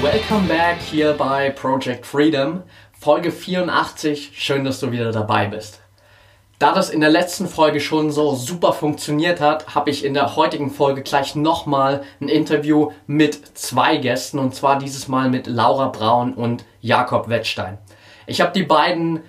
[0.00, 2.62] Welcome back hier bei Project Freedom,
[2.92, 4.30] Folge 84.
[4.32, 5.80] Schön, dass du wieder dabei bist.
[6.60, 10.36] Da das in der letzten Folge schon so super funktioniert hat, habe ich in der
[10.36, 15.88] heutigen Folge gleich nochmal ein Interview mit zwei Gästen und zwar dieses Mal mit Laura
[15.88, 17.78] Braun und Jakob Wettstein.
[18.28, 19.24] Ich habe die beiden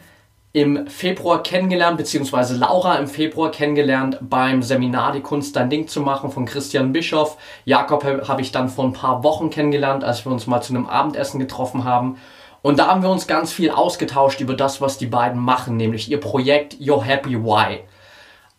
[0.51, 6.01] im Februar kennengelernt, beziehungsweise Laura im Februar kennengelernt beim Seminar Die Kunst dein Ding zu
[6.01, 7.37] machen von Christian Bischoff.
[7.65, 10.87] Jakob habe ich dann vor ein paar Wochen kennengelernt, als wir uns mal zu einem
[10.87, 12.17] Abendessen getroffen haben.
[12.61, 16.09] Und da haben wir uns ganz viel ausgetauscht über das, was die beiden machen, nämlich
[16.09, 17.81] ihr Projekt Your Happy Why.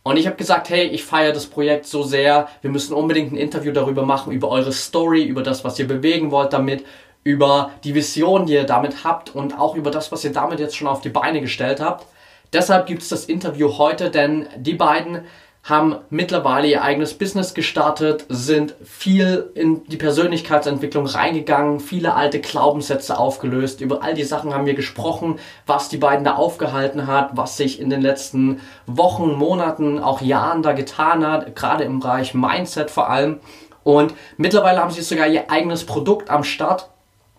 [0.02, 3.36] Und ich habe gesagt, hey, ich feiere das Projekt so sehr, wir müssen unbedingt ein
[3.36, 6.86] Interview darüber machen, über eure Story, über das, was ihr bewegen wollt damit,
[7.24, 10.76] über die Vision, die ihr damit habt und auch über das, was ihr damit jetzt
[10.76, 12.06] schon auf die Beine gestellt habt.
[12.52, 15.24] Deshalb gibt es das Interview heute, denn die beiden
[15.62, 23.18] haben mittlerweile ihr eigenes Business gestartet, sind viel in die Persönlichkeitsentwicklung reingegangen, viele alte Glaubenssätze
[23.18, 23.82] aufgelöst.
[23.82, 27.78] Über all die Sachen haben wir gesprochen, was die beiden da aufgehalten hat, was sich
[27.78, 33.10] in den letzten Wochen, Monaten, auch Jahren da getan hat, gerade im Bereich Mindset vor
[33.10, 33.40] allem.
[33.84, 36.88] Und mittlerweile haben sie sogar ihr eigenes Produkt am Start,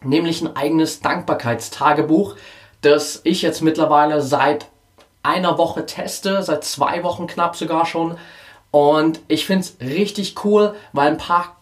[0.03, 2.35] nämlich ein eigenes Dankbarkeitstagebuch,
[2.81, 4.67] das ich jetzt mittlerweile seit
[5.23, 8.17] einer Woche teste, seit zwei Wochen knapp sogar schon.
[8.71, 11.57] Und ich finde es richtig cool, weil ein paar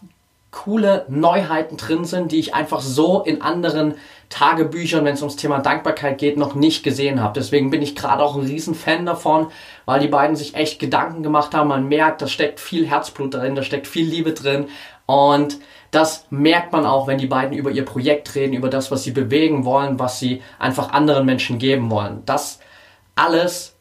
[0.50, 3.94] coole Neuheiten drin sind, die ich einfach so in anderen
[4.30, 7.38] Tagebüchern, wenn es ums Thema Dankbarkeit geht, noch nicht gesehen habe.
[7.38, 9.48] Deswegen bin ich gerade auch ein riesen Fan davon,
[9.84, 11.68] weil die beiden sich echt Gedanken gemacht haben.
[11.68, 14.68] Man merkt, da steckt viel Herzblut drin, da steckt viel Liebe drin.
[15.06, 15.58] Und
[15.90, 19.10] das merkt man auch, wenn die beiden über ihr Projekt reden, über das, was sie
[19.10, 22.22] bewegen wollen, was sie einfach anderen Menschen geben wollen.
[22.26, 22.60] Das
[23.16, 23.74] alles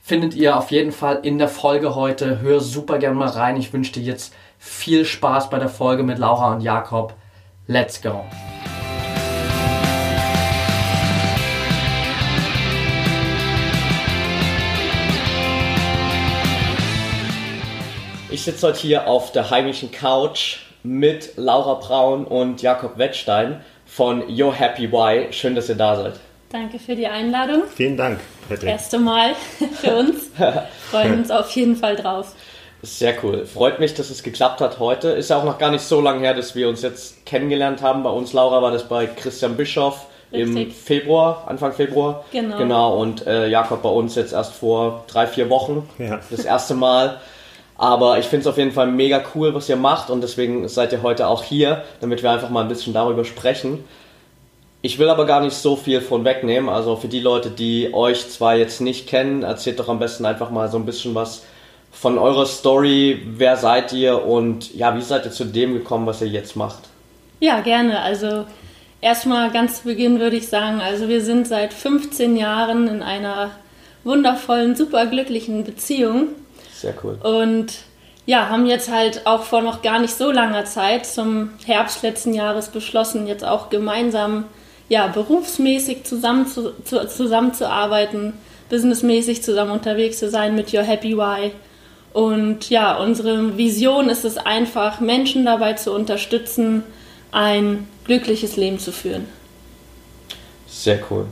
[0.00, 2.40] findet ihr auf jeden Fall in der Folge heute.
[2.40, 3.56] Hör super gerne mal rein.
[3.56, 7.14] Ich wünsche dir jetzt viel Spaß bei der Folge mit Laura und Jakob.
[7.66, 8.24] Let's go!
[18.30, 24.22] Ich sitze heute hier auf der heimischen Couch mit Laura Braun und Jakob Wettstein von
[24.28, 25.32] Your Happy Why.
[25.32, 26.14] Schön, dass ihr da seid.
[26.50, 27.64] Danke für die Einladung.
[27.74, 28.70] Vielen Dank, Patrick.
[28.70, 29.34] Erste Mal
[29.80, 30.30] für uns.
[30.90, 32.34] Freuen uns auf jeden Fall drauf.
[32.82, 33.46] Sehr cool.
[33.46, 35.08] Freut mich, dass es geklappt hat heute.
[35.08, 38.04] Ist ja auch noch gar nicht so lange her, dass wir uns jetzt kennengelernt haben.
[38.04, 40.56] Bei uns, Laura, war das bei Christian Bischoff Richtig.
[40.56, 42.24] im Februar, Anfang Februar.
[42.30, 42.58] Genau.
[42.58, 42.96] Genau.
[43.00, 45.88] Und äh, Jakob bei uns jetzt erst vor drei, vier Wochen.
[45.98, 46.20] Ja.
[46.30, 47.20] Das erste Mal.
[47.78, 50.92] Aber ich finde es auf jeden Fall mega cool, was ihr macht und deswegen seid
[50.92, 53.84] ihr heute auch hier, damit wir einfach mal ein bisschen darüber sprechen.
[54.80, 56.68] Ich will aber gar nicht so viel von wegnehmen.
[56.68, 60.50] Also für die Leute, die euch zwar jetzt nicht kennen, erzählt doch am besten einfach
[60.50, 61.44] mal so ein bisschen was
[61.90, 63.20] von eurer Story.
[63.26, 66.84] Wer seid ihr und ja, wie seid ihr zu dem gekommen, was ihr jetzt macht?
[67.40, 68.00] Ja, gerne.
[68.00, 68.46] Also
[69.00, 73.50] erstmal ganz zu Beginn würde ich sagen, also wir sind seit 15 Jahren in einer
[74.04, 76.28] wundervollen, superglücklichen Beziehung.
[76.80, 77.14] Sehr cool.
[77.22, 77.72] Und
[78.26, 82.34] ja, haben jetzt halt auch vor noch gar nicht so langer Zeit zum Herbst letzten
[82.34, 84.44] Jahres beschlossen, jetzt auch gemeinsam
[84.88, 88.34] ja, berufsmäßig zusammen zu, zu, zusammenzuarbeiten,
[88.68, 91.52] businessmäßig zusammen unterwegs zu sein mit Your Happy Why.
[92.12, 96.82] Und ja, unsere Vision ist es einfach, Menschen dabei zu unterstützen,
[97.30, 99.26] ein glückliches Leben zu führen.
[100.66, 101.26] Sehr cool.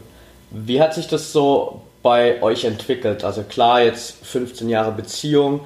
[0.50, 3.24] Wie hat sich das so bei euch entwickelt?
[3.24, 5.62] Also klar, jetzt 15 Jahre Beziehung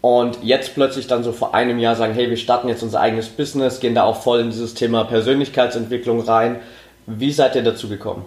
[0.00, 3.28] und jetzt plötzlich dann so vor einem Jahr sagen, hey, wir starten jetzt unser eigenes
[3.28, 6.60] Business, gehen da auch voll in dieses Thema Persönlichkeitsentwicklung rein.
[7.06, 8.24] Wie seid ihr dazu gekommen?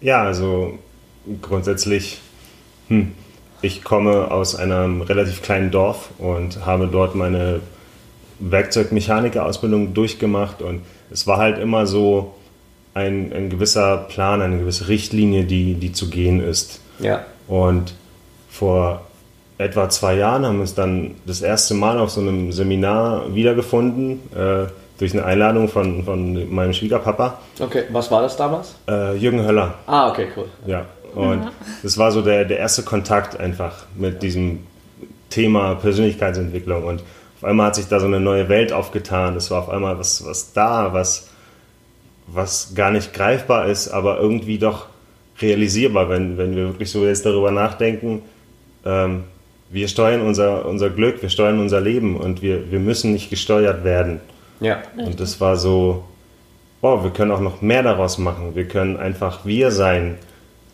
[0.00, 0.78] Ja, also
[1.42, 2.20] grundsätzlich,
[2.86, 3.12] hm,
[3.60, 7.60] ich komme aus einem relativ kleinen Dorf und habe dort meine
[8.38, 12.34] Werkzeugmechaniker-Ausbildung durchgemacht und es war halt immer so
[12.98, 16.80] ein, ein gewisser Plan, eine gewisse Richtlinie, die, die zu gehen ist.
[16.98, 17.24] Ja.
[17.46, 17.94] Und
[18.50, 19.02] vor
[19.56, 24.20] etwa zwei Jahren haben wir uns dann das erste Mal auf so einem Seminar wiedergefunden.
[24.34, 24.66] Äh,
[24.98, 27.38] durch eine Einladung von, von meinem Schwiegerpapa.
[27.60, 28.74] Okay, was war das damals?
[28.88, 29.74] Äh, Jürgen Höller.
[29.86, 30.46] Ah, okay, cool.
[30.66, 31.52] Ja, und ja.
[31.84, 34.66] das war so der, der erste Kontakt einfach mit diesem
[35.30, 36.84] Thema Persönlichkeitsentwicklung.
[36.84, 37.04] Und
[37.36, 39.36] auf einmal hat sich da so eine neue Welt aufgetan.
[39.36, 41.28] Es war auf einmal was, was da, was,
[42.32, 44.86] was gar nicht greifbar ist, aber irgendwie doch
[45.40, 48.22] realisierbar, wenn, wenn wir wirklich so jetzt darüber nachdenken.
[48.84, 49.24] Ähm,
[49.70, 53.84] wir steuern unser, unser Glück, wir steuern unser Leben und wir, wir müssen nicht gesteuert
[53.84, 54.20] werden.
[54.60, 54.82] Ja.
[54.96, 56.04] Und das war so,
[56.80, 58.54] wow, wir können auch noch mehr daraus machen.
[58.54, 60.16] Wir können einfach wir sein.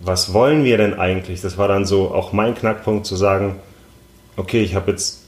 [0.00, 1.40] Was wollen wir denn eigentlich?
[1.40, 3.56] Das war dann so auch mein Knackpunkt zu sagen,
[4.36, 5.24] okay, ich habe jetzt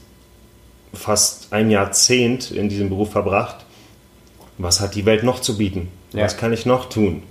[0.93, 3.65] fast ein Jahrzehnt in diesem Beruf verbracht.
[4.57, 5.89] Was hat die Welt noch zu bieten?
[6.13, 6.23] Ja.
[6.23, 7.23] Was kann ich noch tun?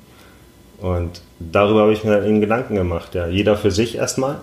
[0.81, 3.15] Und darüber habe ich mir dann eben Gedanken gemacht.
[3.15, 4.41] Ja, jeder für sich erstmal.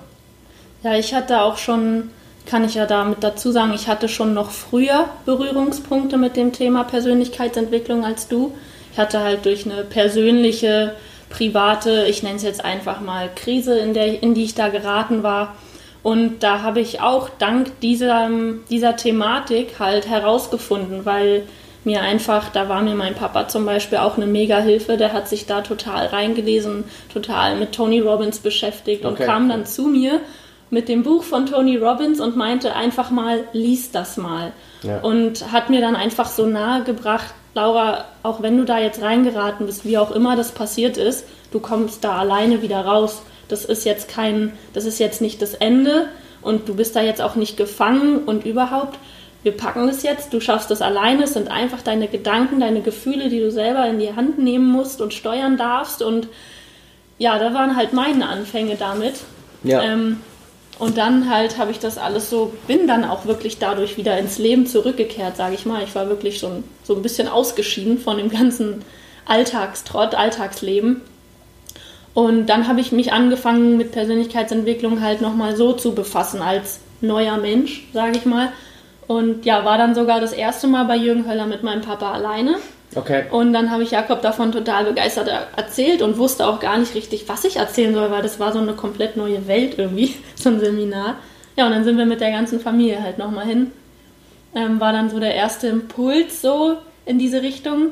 [0.84, 2.10] Ja, ich hatte auch schon,
[2.46, 6.84] kann ich ja damit dazu sagen, ich hatte schon noch früher Berührungspunkte mit dem Thema
[6.84, 8.54] Persönlichkeitsentwicklung als du.
[8.92, 10.96] Ich hatte halt durch eine persönliche,
[11.30, 15.24] private, ich nenne es jetzt einfach mal Krise, in, der, in die ich da geraten
[15.24, 15.56] war.
[16.04, 18.30] Und da habe ich auch dank dieser,
[18.70, 21.44] dieser Thematik halt herausgefunden, weil
[21.86, 25.46] mir einfach, da war mir mein Papa zum Beispiel auch eine Mega-Hilfe, der hat sich
[25.46, 29.26] da total reingelesen, total mit Tony Robbins beschäftigt und Okay.
[29.26, 30.22] kam dann zu mir
[30.70, 34.52] mit dem Buch von Tony Robbins und meinte einfach mal, lies das mal.
[34.82, 35.00] Ja.
[35.02, 39.68] Und hat mir dann einfach so nahe gebracht, Laura, auch wenn du da jetzt reingeraten
[39.68, 43.22] bist, wie auch immer das passiert ist, du kommst da alleine wieder raus.
[43.48, 46.08] Das ist jetzt kein, das ist jetzt nicht das Ende
[46.42, 48.98] und du bist da jetzt auch nicht gefangen und überhaupt.
[49.44, 53.30] Wir packen es jetzt, du schaffst es alleine, es sind einfach deine Gedanken, deine Gefühle,
[53.30, 56.02] die du selber in die Hand nehmen musst und steuern darfst.
[56.02, 56.30] Und
[57.18, 59.16] ja, da waren halt meine Anfänge damit.
[59.64, 59.84] Ja.
[59.84, 60.22] Ähm,
[60.80, 64.40] und dann halt habe ich das alles so, bin dann auch wirklich dadurch wieder ins
[64.40, 65.84] Leben zurückgekehrt, sage ich mal.
[65.84, 68.84] Ich war wirklich schon so ein bisschen ausgeschieden von dem ganzen
[69.26, 71.02] Alltagstrott, Alltagsleben.
[72.14, 77.38] Und dann habe ich mich angefangen mit Persönlichkeitsentwicklung halt nochmal so zu befassen als neuer
[77.38, 78.52] Mensch, sage ich mal.
[79.08, 82.56] Und ja, war dann sogar das erste Mal bei Jürgen Höller mit meinem Papa alleine.
[82.96, 83.24] Okay.
[83.32, 86.94] Und dann habe ich Jakob davon total begeistert er- erzählt und wusste auch gar nicht
[86.96, 90.50] richtig, was ich erzählen soll, weil das war so eine komplett neue Welt irgendwie, so
[90.50, 91.16] ein Seminar.
[91.56, 93.72] Ja, und dann sind wir mit der ganzen Familie halt nochmal hin.
[94.56, 97.90] Ähm, war dann so der erste Impuls so in diese Richtung.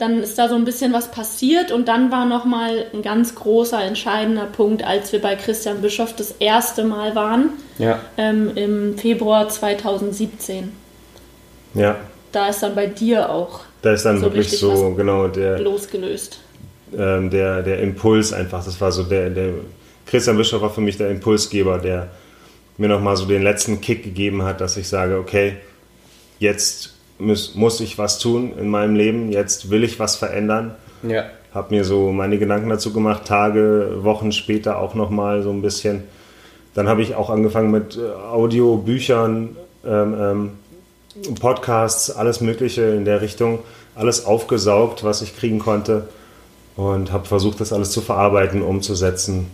[0.00, 3.82] Dann ist da so ein bisschen was passiert und dann war nochmal ein ganz großer,
[3.84, 8.00] entscheidender Punkt, als wir bei Christian Bischoff das erste Mal waren, Ja.
[8.16, 10.72] ähm, im Februar 2017.
[11.74, 11.96] Ja,
[12.32, 16.38] Da ist dann bei dir auch da ist dann So wirklich so, genau, der, losgelöst.
[16.96, 18.62] ähm, der, der Impuls einfach.
[18.64, 19.52] Das war so der, der
[20.06, 22.08] Christian Bischof war für mich der Impulsgeber, der
[22.76, 25.56] mir nochmal so den letzten Kick gegeben hat, dass ich sage, okay,
[26.38, 30.74] jetzt muss, muss ich was tun in meinem Leben, jetzt will ich was verändern.
[31.02, 31.24] Ja.
[31.54, 36.04] Habe mir so meine Gedanken dazu gemacht, Tage, Wochen später auch nochmal so ein bisschen.
[36.74, 38.00] Dann habe ich auch angefangen mit äh,
[38.32, 40.50] Audio, Büchern, ähm, ähm,
[41.40, 43.60] Podcasts, alles Mögliche in der Richtung,
[43.94, 46.08] alles aufgesaugt, was ich kriegen konnte
[46.76, 49.48] und habe versucht, das alles zu verarbeiten, umzusetzen.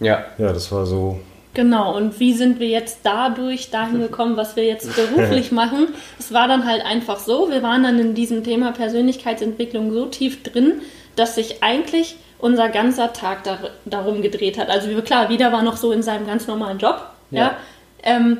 [0.00, 0.24] Ja.
[0.38, 1.20] Ja, das war so.
[1.54, 5.88] Genau, und wie sind wir jetzt dadurch dahin gekommen, was wir jetzt beruflich machen?
[6.18, 10.42] Es war dann halt einfach so, wir waren dann in diesem Thema Persönlichkeitsentwicklung so tief
[10.42, 10.80] drin,
[11.16, 14.68] dass sich eigentlich unser ganzer Tag dar darum gedreht hat.
[14.68, 17.40] Also klar, wieder war noch so in seinem ganz normalen Job, ja.
[17.40, 17.56] Ja.
[18.02, 18.38] Ähm,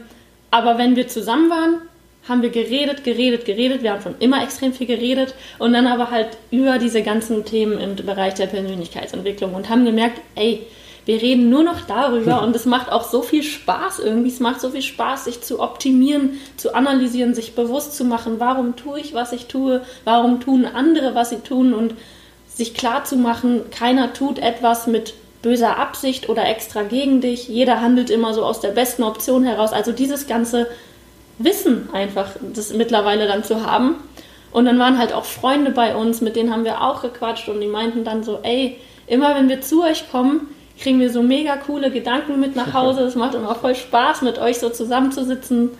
[0.50, 1.82] aber wenn wir zusammen waren,
[2.28, 3.82] haben wir geredet, geredet, geredet.
[3.82, 7.78] Wir haben schon immer extrem viel geredet und dann aber halt über diese ganzen Themen
[7.78, 10.66] im Bereich der Persönlichkeitsentwicklung und haben gemerkt, ey,
[11.04, 14.28] wir reden nur noch darüber und es macht auch so viel Spaß irgendwie.
[14.28, 18.76] Es macht so viel Spaß, sich zu optimieren, zu analysieren, sich bewusst zu machen, warum
[18.76, 21.94] tue ich, was ich tue, warum tun andere, was sie tun und
[22.46, 27.48] sich klar zu machen, keiner tut etwas mit böser Absicht oder extra gegen dich.
[27.48, 29.72] Jeder handelt immer so aus der besten Option heraus.
[29.72, 30.68] Also dieses ganze
[31.38, 33.96] Wissen einfach, das mittlerweile dann zu haben.
[34.52, 37.60] Und dann waren halt auch Freunde bei uns, mit denen haben wir auch gequatscht und
[37.60, 40.46] die meinten dann so, ey, immer wenn wir zu euch kommen,
[40.78, 43.02] kriegen wir so mega coole Gedanken mit nach Hause.
[43.02, 45.70] Es macht uns auch voll Spaß, mit euch so zusammenzusitzen.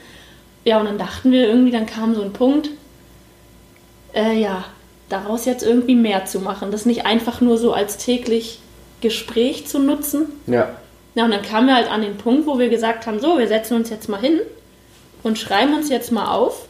[0.65, 2.71] Ja, und dann dachten wir irgendwie, dann kam so ein Punkt,
[4.15, 4.65] äh, ja,
[5.09, 6.71] daraus jetzt irgendwie mehr zu machen.
[6.71, 8.61] Das nicht einfach nur so als täglich
[9.01, 10.27] Gespräch zu nutzen.
[10.47, 10.77] Ja.
[11.15, 13.47] Ja, und dann kamen wir halt an den Punkt, wo wir gesagt haben, so, wir
[13.47, 14.41] setzen uns jetzt mal hin
[15.23, 16.67] und schreiben uns jetzt mal auf,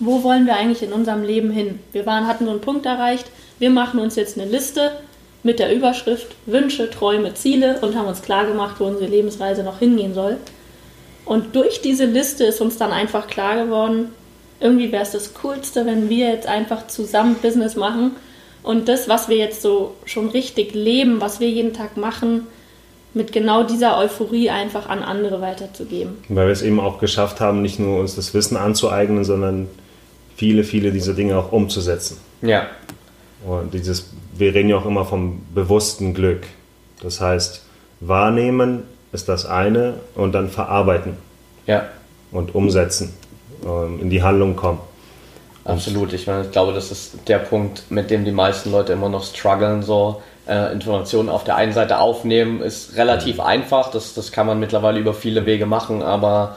[0.00, 1.80] wo wollen wir eigentlich in unserem Leben hin?
[1.92, 3.26] Wir waren, hatten so einen Punkt erreicht,
[3.58, 4.92] wir machen uns jetzt eine Liste
[5.42, 9.78] mit der Überschrift Wünsche, Träume, Ziele und haben uns klar gemacht, wo unsere Lebensreise noch
[9.78, 10.36] hingehen soll.
[11.24, 14.10] Und durch diese Liste ist uns dann einfach klar geworden,
[14.60, 18.12] irgendwie wäre es das Coolste, wenn wir jetzt einfach zusammen Business machen
[18.62, 22.46] und das, was wir jetzt so schon richtig leben, was wir jeden Tag machen,
[23.14, 26.18] mit genau dieser Euphorie einfach an andere weiterzugeben.
[26.28, 29.68] Weil wir es eben auch geschafft haben, nicht nur uns das Wissen anzueignen, sondern
[30.36, 32.18] viele, viele dieser Dinge auch umzusetzen.
[32.42, 32.66] Ja.
[33.46, 36.46] Und dieses, wir reden ja auch immer vom bewussten Glück.
[37.02, 37.62] Das heißt,
[38.00, 41.16] wahrnehmen ist das eine und dann verarbeiten
[41.66, 41.84] Ja,
[42.32, 43.14] und umsetzen,
[43.64, 44.80] ähm, in die Handlung kommen.
[45.64, 46.12] absolut.
[46.12, 49.24] Ich, meine, ich glaube, das ist der Punkt, mit dem die meisten Leute immer noch
[49.24, 49.82] strugglen.
[49.82, 53.90] So äh, Informationen auf der einen Seite aufnehmen ist relativ einfach.
[53.90, 56.56] Das, das kann man mittlerweile über viele Wege machen, aber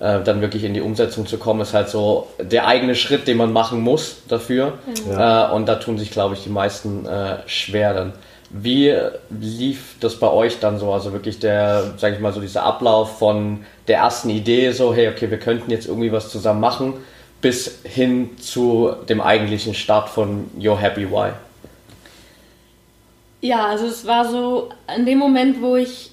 [0.00, 3.36] äh, dann wirklich in die Umsetzung zu kommen, ist halt so der eigene Schritt, den
[3.36, 4.74] man machen muss dafür.
[5.08, 8.12] Äh, und da tun sich, glaube ich, die meisten äh, schwer dann.
[8.50, 8.94] Wie
[9.30, 10.92] lief das bei euch dann so?
[10.92, 15.08] Also wirklich der, sage ich mal, so dieser Ablauf von der ersten Idee, so, hey,
[15.08, 16.94] okay, wir könnten jetzt irgendwie was zusammen machen,
[17.40, 21.30] bis hin zu dem eigentlichen Start von Your Happy Why.
[23.40, 26.10] Ja, also es war so in dem Moment, wo ich,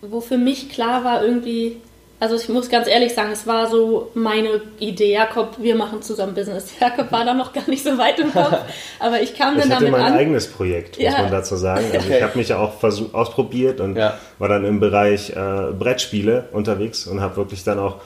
[0.00, 1.80] wo für mich klar war, irgendwie,
[2.24, 6.34] also ich muss ganz ehrlich sagen, es war so meine Idee, Jakob, wir machen zusammen
[6.34, 6.72] Business.
[6.80, 8.56] Jakob war da noch gar nicht so weit im Kopf,
[8.98, 10.18] aber ich kam Ich dann hatte damit mein an.
[10.18, 11.22] eigenes Projekt, muss Ja.
[11.22, 11.84] man dazu sagen.
[11.92, 12.16] Also Okay.
[12.16, 14.18] ich habe mich ja auch versucht, ausprobiert und Ja.
[14.38, 17.96] war dann im Bereich äh, Brettspiele unterwegs und habe wirklich dann auch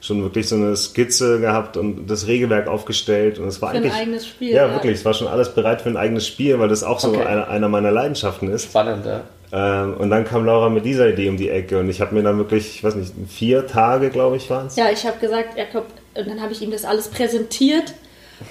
[0.00, 3.82] schon wirklich so eine Skizze gehabt und das Regelwerk aufgestellt und es war Für ein
[3.84, 4.72] eigentlich eigenes Spiel, Ja, ja.
[4.72, 7.24] wirklich, es war schon alles bereit für ein eigenes Spiel, weil das auch so Okay.
[7.26, 8.64] einer, einer meiner Leidenschaften ist.
[8.66, 9.22] Spannend, ja.
[9.50, 12.22] Ähm, und dann kam Laura mit dieser Idee um die Ecke und ich habe mir
[12.22, 14.76] dann wirklich, ich weiß nicht, vier Tage, glaube ich, waren es.
[14.76, 17.94] Ja, ich habe gesagt, Jakob, und dann habe ich ihm das alles präsentiert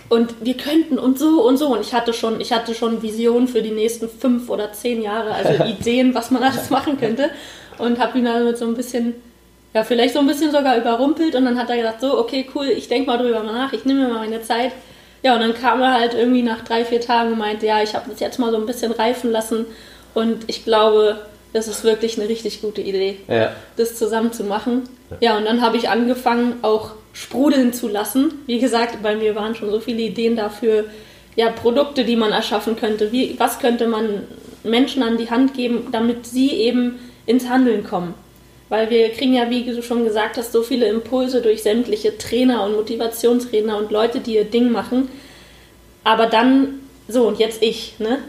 [0.09, 3.47] und wir könnten und so und so und ich hatte schon, ich hatte schon Visionen
[3.47, 7.29] für die nächsten fünf oder zehn Jahre, also Ideen, was man alles machen könnte
[7.77, 9.13] und habe ihn dann mit so ein bisschen,
[9.75, 12.65] ja vielleicht so ein bisschen sogar überrumpelt und dann hat er gesagt, so okay cool,
[12.65, 14.71] ich denke mal drüber nach, ich nehme mir mal meine Zeit.
[15.23, 17.93] Ja und dann kam er halt irgendwie nach drei vier Tagen und meinte, ja ich
[17.93, 19.65] habe das jetzt mal so ein bisschen reifen lassen
[20.13, 21.17] und ich glaube,
[21.53, 24.83] das ist wirklich eine richtig gute Idee Ja, das zusammen zu machen.
[25.21, 28.43] Ja, und dann habe ich angefangen, auch sprudeln zu lassen.
[28.45, 30.85] Wie gesagt, bei mir waren schon so viele Ideen dafür,
[31.35, 33.11] ja, Produkte, die man erschaffen könnte.
[33.11, 34.23] Wie, was könnte man
[34.63, 38.13] Menschen an die Hand geben, damit sie eben ins Handeln kommen?
[38.69, 42.63] Weil wir kriegen ja, wie du schon gesagt hast, so viele Impulse durch sämtliche Trainer
[42.65, 45.09] und Motivationstrainer und Leute, die ihr Ding machen.
[46.03, 48.19] Aber dann, so, und jetzt ich, ne?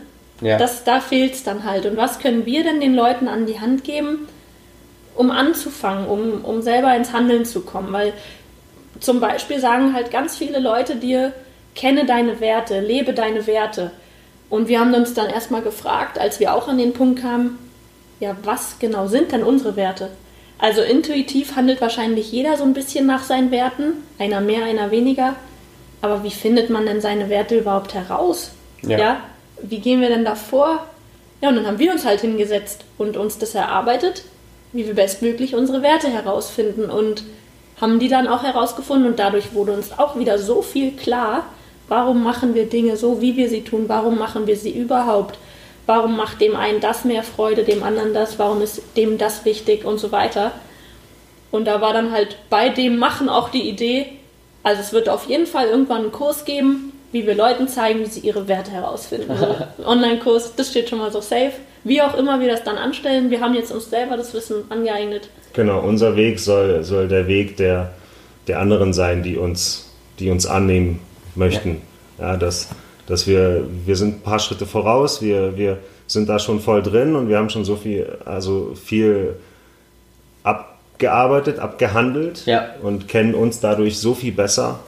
[0.40, 0.58] Ja.
[0.58, 1.86] Das, da fehlt es dann halt.
[1.86, 4.28] Und was können wir denn den Leuten an die Hand geben,
[5.14, 7.92] um anzufangen, um, um selber ins Handeln zu kommen?
[7.92, 8.12] Weil
[9.00, 11.32] zum Beispiel sagen halt ganz viele Leute dir,
[11.74, 13.92] kenne deine Werte, lebe deine Werte.
[14.50, 17.58] Und wir haben uns dann erstmal gefragt, als wir auch an den Punkt kamen,
[18.20, 20.10] ja, was genau sind denn unsere Werte?
[20.58, 25.36] Also intuitiv handelt wahrscheinlich jeder so ein bisschen nach seinen Werten, einer mehr, einer weniger.
[26.00, 28.52] Aber wie findet man denn seine Werte überhaupt heraus?
[28.82, 28.98] Ja.
[28.98, 29.20] ja?
[29.62, 30.86] Wie gehen wir denn da vor?
[31.40, 34.24] Ja, und dann haben wir uns halt hingesetzt und uns das erarbeitet,
[34.72, 37.22] wie wir bestmöglich unsere Werte herausfinden und
[37.80, 41.44] haben die dann auch herausgefunden und dadurch wurde uns auch wieder so viel klar,
[41.86, 45.38] warum machen wir Dinge so, wie wir sie tun, warum machen wir sie überhaupt,
[45.86, 49.84] warum macht dem einen das mehr Freude, dem anderen das, warum ist dem das wichtig
[49.84, 50.52] und so weiter.
[51.50, 54.06] Und da war dann halt bei dem Machen auch die Idee,
[54.64, 58.06] also es wird auf jeden Fall irgendwann einen Kurs geben, wie wir Leuten zeigen, wie
[58.06, 59.30] sie ihre Werte herausfinden.
[59.30, 61.52] Also Online-Kurs, das steht schon mal so safe.
[61.84, 65.28] Wie auch immer wir das dann anstellen, wir haben jetzt uns selber das Wissen angeeignet.
[65.54, 67.92] Genau, unser Weg soll, soll der Weg der,
[68.46, 71.00] der anderen sein, die uns, die uns annehmen
[71.34, 71.80] möchten.
[72.18, 72.68] Ja, dass,
[73.06, 77.14] dass wir, wir sind ein paar Schritte voraus, wir, wir sind da schon voll drin
[77.16, 79.36] und wir haben schon so viel, also viel
[80.42, 82.70] abgearbeitet, abgehandelt Ja.
[82.82, 84.80] und kennen uns dadurch so viel besser.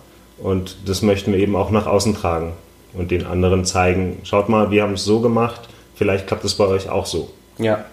[0.42, 2.54] Und das möchten wir eben auch nach außen tragen
[2.94, 5.60] und den anderen zeigen, schaut mal, wir haben es so gemacht,
[5.94, 7.30] vielleicht klappt es bei euch auch so.
[7.58, 7.84] Ja,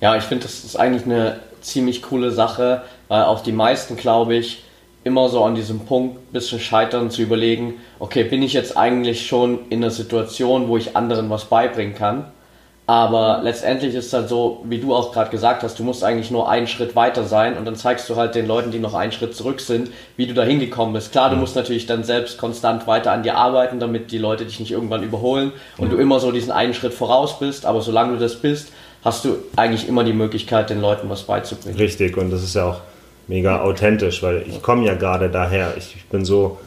[0.00, 4.36] ja, ich finde, das ist eigentlich eine ziemlich coole Sache, weil auch die meisten, glaube
[4.36, 4.64] ich,
[5.02, 9.26] immer so an diesem Punkt ein bisschen scheitern zu überlegen, okay, bin ich jetzt eigentlich
[9.26, 12.32] schon in einer Situation, wo ich anderen was beibringen kann?
[12.86, 16.30] Aber letztendlich ist es halt so, wie du auch gerade gesagt hast, du musst eigentlich
[16.30, 19.10] nur einen Schritt weiter sein und dann zeigst du halt den Leuten, die noch einen
[19.10, 21.10] Schritt zurück sind, wie du da hingekommen bist.
[21.10, 24.60] Klar, du musst natürlich dann selbst konstant weiter an dir arbeiten, damit die Leute dich
[24.60, 28.18] nicht irgendwann überholen und du immer so diesen einen Schritt voraus bist, aber solange du
[28.18, 28.70] das bist,
[29.02, 31.78] hast du eigentlich immer die Möglichkeit, den Leuten was beizubringen.
[31.78, 32.80] Richtig, und das ist ja auch
[33.28, 35.72] mega authentisch, weil ich komme ja gerade daher.
[35.78, 36.58] Ich, ich bin so,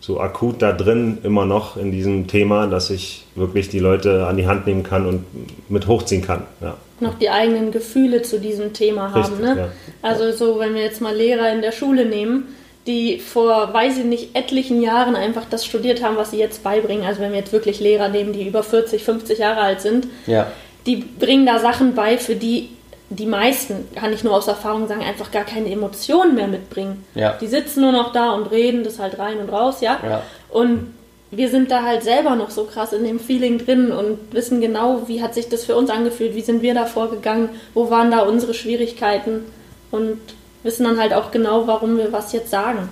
[0.00, 4.36] so akut da drin immer noch in diesem Thema, dass ich wirklich die Leute an
[4.36, 5.24] die Hand nehmen kann und
[5.68, 6.42] mit hochziehen kann.
[6.60, 6.76] Ja.
[7.00, 9.20] Noch die eigenen Gefühle zu diesem Thema haben.
[9.20, 9.56] Richtig, ne?
[9.56, 9.68] ja.
[10.02, 12.54] Also so, wenn wir jetzt mal Lehrer in der Schule nehmen,
[12.86, 17.04] die vor, weiß ich nicht, etlichen Jahren einfach das studiert haben, was sie jetzt beibringen.
[17.04, 20.46] Also wenn wir jetzt wirklich Lehrer nehmen, die über 40, 50 Jahre alt sind, Ja,
[20.86, 22.68] die bringen da Sachen bei, für die
[23.08, 27.04] die meisten, kann ich nur aus Erfahrung sagen, einfach gar keine Emotionen mehr mitbringen.
[27.14, 27.34] Ja.
[27.40, 29.98] Die sitzen nur noch da und reden das halt rein und raus, ja.
[30.02, 30.22] Ja.
[30.50, 30.92] Und
[31.30, 35.06] wir sind da halt selber noch so krass in dem Feeling drin und wissen genau,
[35.06, 38.20] wie hat sich das für uns angefühlt, wie sind wir da vorgegangen, wo waren da
[38.20, 39.44] unsere Schwierigkeiten
[39.90, 40.18] und
[40.62, 42.88] wissen dann halt auch genau, warum wir was jetzt sagen.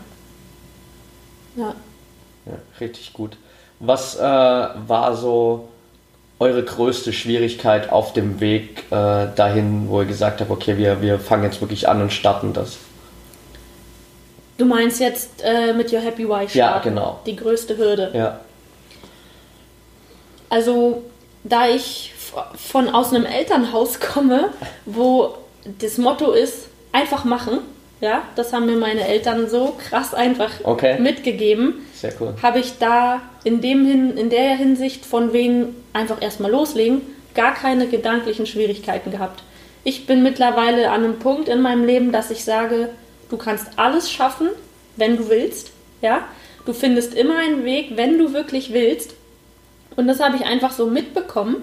[1.57, 1.75] Ja.
[2.47, 3.37] Ja, richtig gut.
[3.81, 5.69] Was äh, war so
[6.45, 11.19] eure größte Schwierigkeit auf dem Weg äh, dahin, wo ihr gesagt habt, okay, wir, wir
[11.19, 12.77] fangen jetzt wirklich an und starten das?
[14.59, 17.19] Du meinst jetzt äh, mit Your Happy Wife Ja, genau.
[17.27, 18.11] Die größte Hürde.
[18.15, 18.41] Ja.
[20.51, 21.03] Also,
[21.45, 22.13] da ich
[22.55, 24.51] von aus einem Elternhaus komme,
[24.85, 25.35] wo
[25.79, 27.61] das Motto ist, einfach machen,
[28.01, 30.99] ja, das haben mir meine Eltern so krass einfach Okay.
[31.01, 32.35] mitgegeben, Sehr cool.
[32.43, 37.03] habe ich da in, dem hin, in der Hinsicht von wegen einfach erstmal loslegen,
[37.35, 39.43] gar keine gedanklichen Schwierigkeiten gehabt.
[39.85, 42.89] Ich bin mittlerweile an einem Punkt in meinem Leben, dass ich sage,
[43.29, 44.49] du kannst alles schaffen,
[44.97, 46.25] wenn du willst, ja.
[46.65, 49.15] Du findest immer einen Weg, wenn du wirklich willst.
[49.97, 51.57] Und das habe ich einfach so mitbekommen.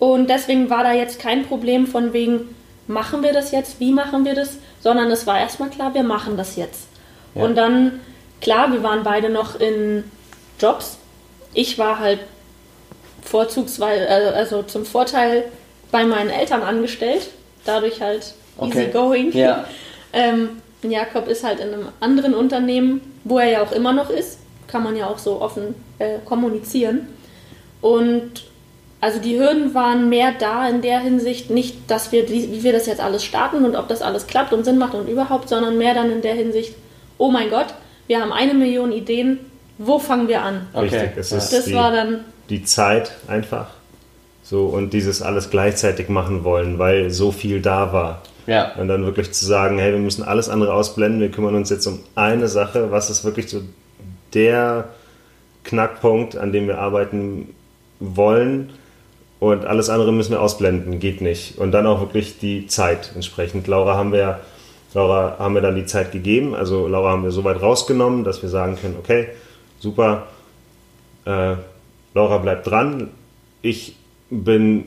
[0.00, 2.54] Und deswegen war da jetzt kein Problem von wegen,
[2.88, 6.36] machen wir das jetzt, wie machen wir das, sondern es war erstmal klar, wir machen
[6.36, 6.88] das jetzt.
[7.34, 7.44] Ja.
[7.44, 8.00] Und dann,
[8.40, 10.04] klar, wir waren beide noch in
[10.58, 10.98] Jobs.
[11.54, 12.20] Ich war halt
[13.22, 15.44] vorzugsweise, äh, also zum Vorteil
[15.90, 17.28] bei meinen Eltern angestellt,
[17.64, 18.82] dadurch halt Okay.
[18.82, 19.32] easy going.
[19.32, 19.64] Ja.
[20.10, 24.38] Ähm, Jakob ist halt in einem anderen Unternehmen, wo er ja auch immer noch ist,
[24.66, 27.08] kann man ja auch so offen äh, kommunizieren.
[27.82, 28.44] Und
[29.02, 32.86] also die Hürden waren mehr da in der Hinsicht, nicht, dass wir, wie wir das
[32.86, 35.92] jetzt alles starten und ob das alles klappt und Sinn macht und überhaupt, sondern mehr
[35.92, 36.74] dann in der Hinsicht,
[37.18, 37.74] oh mein Gott,
[38.06, 39.40] wir haben eine Million Ideen,
[39.78, 40.66] wo fangen wir an?
[40.72, 40.84] Okay.
[40.84, 41.38] Richtig, es Ja.
[41.38, 43.68] ist Das die, war dann, die Zeit einfach.
[44.42, 48.22] So, und dieses alles gleichzeitig machen wollen, weil so viel da war.
[48.46, 48.72] Ja.
[48.76, 51.86] Und dann wirklich zu sagen, hey, wir müssen alles andere ausblenden, wir kümmern uns jetzt
[51.86, 53.60] um eine Sache, was ist wirklich so
[54.32, 54.88] der
[55.64, 57.54] Knackpunkt, an dem wir arbeiten
[58.00, 58.70] wollen
[59.38, 61.58] und alles andere müssen wir ausblenden, geht nicht.
[61.58, 63.66] Und dann auch wirklich die Zeit entsprechend.
[63.66, 64.40] Laura haben wir
[64.94, 68.40] Laura haben wir dann die Zeit gegeben, also Laura haben wir so weit rausgenommen, dass
[68.40, 69.28] wir sagen können, okay,
[69.80, 70.28] super,
[71.24, 71.56] äh,
[72.14, 73.10] Laura bleibt dran,
[73.62, 73.96] ich
[74.30, 74.86] bin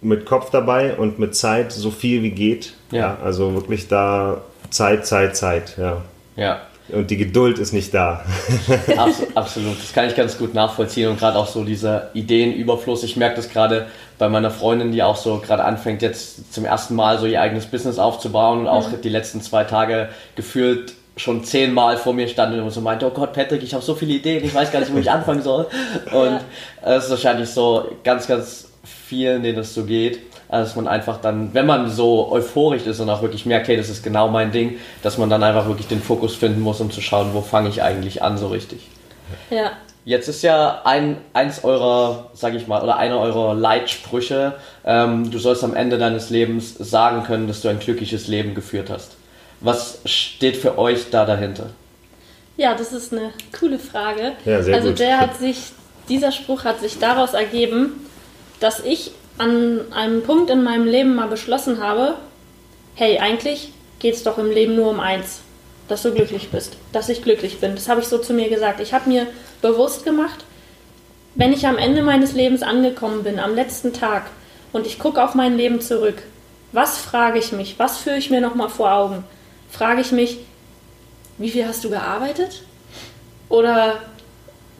[0.00, 2.74] mit Kopf dabei und mit Zeit so viel wie geht.
[2.90, 3.18] Ja.
[3.24, 6.02] Also wirklich da Zeit, Zeit, Zeit, ja.
[6.36, 6.60] Ja.
[6.90, 8.24] Und die Geduld ist nicht da.
[8.96, 13.04] Abs absolut, das kann ich ganz gut nachvollziehen und gerade auch so dieser Ideenüberfluss.
[13.04, 13.86] Ich merke das gerade
[14.18, 17.66] bei meiner Freundin, die auch so gerade anfängt, jetzt zum ersten Mal so ihr eigenes
[17.66, 22.70] Business aufzubauen und auch die letzten zwei Tage gefühlt schon zehnmal vor mir stand und
[22.70, 24.98] so meinte, oh Gott, Patrick, ich habe so viele Ideen, ich weiß gar nicht, wo
[24.98, 25.66] ich anfangen soll.
[26.12, 26.40] Und
[26.82, 31.54] es ist wahrscheinlich so ganz, ganz vielen, denen es so geht, dass man einfach dann,
[31.54, 34.78] wenn man so euphorisch ist und auch wirklich merkt, hey, das ist genau mein Ding,
[35.02, 37.82] dass man dann einfach wirklich den Fokus finden muss, um zu schauen, wo fange ich
[37.82, 38.88] eigentlich an so richtig.
[39.50, 39.72] ja,
[40.06, 45.38] Jetzt ist ja ein, eins eurer, sag ich mal, oder einer eurer Leitsprüche, ähm, du
[45.38, 49.16] sollst am Ende deines Lebens sagen können, dass du ein glückliches Leben geführt hast.
[49.60, 51.70] Was steht für euch da dahinter?
[52.56, 54.32] Ja, das ist eine coole Frage.
[54.44, 54.98] Ja, sehr also gut.
[54.98, 55.72] der hat sich,
[56.08, 58.06] dieser Spruch hat sich daraus ergeben,
[58.60, 62.14] dass ich an einem Punkt in meinem Leben mal beschlossen habe,
[62.94, 65.40] hey, eigentlich geht es doch im Leben nur um eins,
[65.88, 67.74] dass du glücklich bist, dass ich glücklich bin.
[67.74, 68.80] Das habe ich so zu mir gesagt.
[68.80, 69.26] Ich habe mir
[69.60, 70.44] bewusst gemacht,
[71.34, 74.26] wenn ich am Ende meines Lebens angekommen bin, am letzten Tag,
[74.72, 76.22] und ich gucke auf mein Leben zurück,
[76.72, 79.24] was frage ich mich, was führe ich mir nochmal vor Augen?
[79.74, 80.38] Frage ich mich,
[81.36, 82.62] wie viel hast du gearbeitet?
[83.48, 83.98] Oder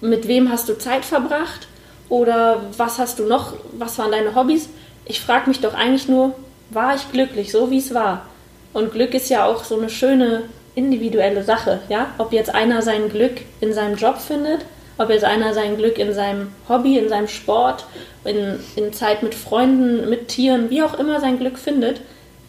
[0.01, 1.67] mit wem hast du Zeit verbracht?
[2.09, 4.69] Oder was hast du noch, was waren deine Hobbys?
[5.05, 6.37] Ich frage mich doch eigentlich nur,
[6.71, 8.27] war ich glücklich, so wie es war?
[8.73, 10.45] Und Glück ist ja auch so eine schöne
[10.77, 12.13] individuelle Sache, ja?
[12.19, 14.61] Ob jetzt einer sein Glück in seinem Job findet,
[14.97, 17.85] ob jetzt einer sein Glück in seinem Hobby, in seinem Sport,
[18.25, 22.01] in, in Zeit mit Freunden, mit Tieren, wie auch immer sein Glück findet.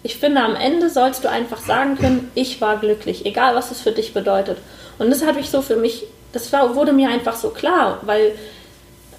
[0.06, 3.82] Ich finde, am Ende sollst du einfach sagen können, ich war glücklich, egal was es
[3.82, 4.60] für dich bedeutet.
[5.00, 8.34] Und das habe ich so für mich, das war, wurde mir einfach so klar, weil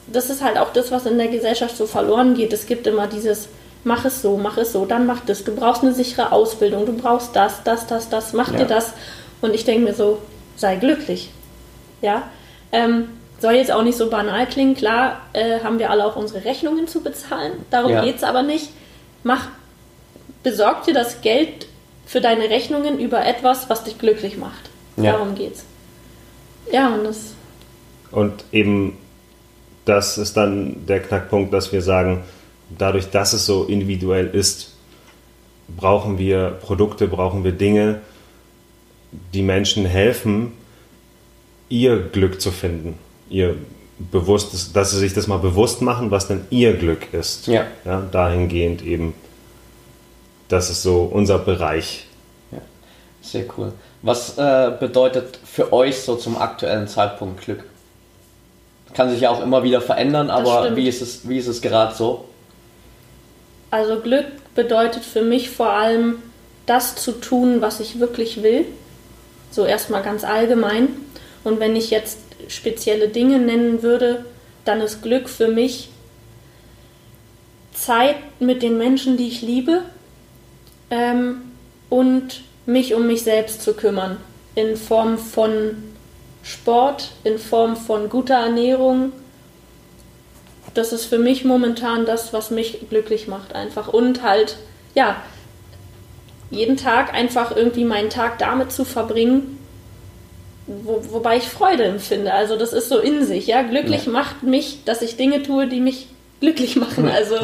[0.07, 2.53] das ist halt auch das, was in der Gesellschaft so verloren geht.
[2.53, 3.49] Es gibt immer dieses,
[3.83, 5.43] mach es so, mach es so, dann mach das.
[5.43, 8.59] Du brauchst eine sichere Ausbildung, du brauchst das, das, das, das, mach Ja.
[8.59, 8.93] dir das.
[9.41, 10.19] Und ich denke mir so,
[10.55, 11.31] sei glücklich.
[12.01, 12.23] Ja,
[12.71, 13.09] ähm,
[13.41, 14.77] soll jetzt auch nicht so banal klingen.
[14.77, 17.55] Klar äh, haben wir alle auch unsere Rechnungen zu bezahlen.
[17.71, 18.05] Darum Ja.
[18.05, 18.69] geht es aber nicht.
[19.25, 19.49] Mach,
[20.47, 21.67] besorg dir das Geld
[22.07, 24.71] für deine Rechnungen über etwas, was dich glücklich macht.
[24.97, 25.11] Ja.
[25.15, 25.65] Darum geht's.
[26.73, 27.35] Ja, und das
[28.13, 28.97] Und eben,
[29.87, 32.23] das ist dann der Knackpunkt, dass wir sagen,
[32.79, 34.75] dadurch, dass es so individuell ist,
[35.67, 38.01] brauchen wir Produkte, brauchen wir Dinge,
[39.35, 40.53] die Menschen helfen,
[41.69, 43.01] ihr Glück zu finden.
[43.29, 43.57] ihr
[43.99, 47.49] bewusst, dass sie sich das mal bewusst machen, was denn ihr Glück ist.
[47.49, 47.67] Ja.
[47.85, 49.15] ja dahingehend eben,
[50.49, 52.07] das ist so unser Bereich.
[52.53, 52.59] Ja,
[53.23, 53.73] sehr cool.
[54.03, 57.65] Was äh, bedeutet für euch so zum aktuellen Zeitpunkt Glück?
[58.95, 61.95] Kann sich ja auch immer wieder verändern, aber wie ist es, wie ist es gerade
[61.95, 62.27] so?
[63.71, 66.23] Also Glück bedeutet für mich vor allem
[66.67, 68.65] das zu tun, was ich wirklich will.
[69.51, 70.89] So erstmal ganz allgemein.
[71.45, 74.25] Und wenn ich jetzt spezielle Dinge nennen würde,
[74.65, 75.91] dann ist Glück für mich
[77.75, 79.83] Zeit mit den Menschen, die ich liebe
[80.91, 81.43] ähm,
[81.89, 84.17] und mich um mich selbst zu kümmern.
[84.55, 85.77] In Form von
[86.43, 89.13] Sport, in Form von guter Ernährung.
[90.75, 93.89] Das ist für mich momentan das, was mich glücklich macht, einfach.
[93.89, 94.57] Und halt,
[94.95, 95.17] ja,
[96.51, 99.59] jeden Tag einfach irgendwie meinen Tag damit zu verbringen,
[100.67, 102.33] wo, wobei ich Freude empfinde.
[102.33, 103.63] Also das ist so in sich, ja.
[103.63, 104.13] Glücklich ja.
[104.13, 106.09] macht mich, dass ich Dinge tue, die mich
[106.41, 107.09] glücklich machen.
[107.09, 107.37] Also,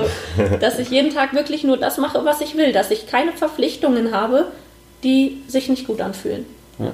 [0.60, 4.12] dass ich jeden Tag wirklich nur das mache, was ich will, dass ich keine Verpflichtungen
[4.12, 4.46] habe,
[5.02, 6.46] die sich nicht gut anfühlen.
[6.78, 6.92] Ja.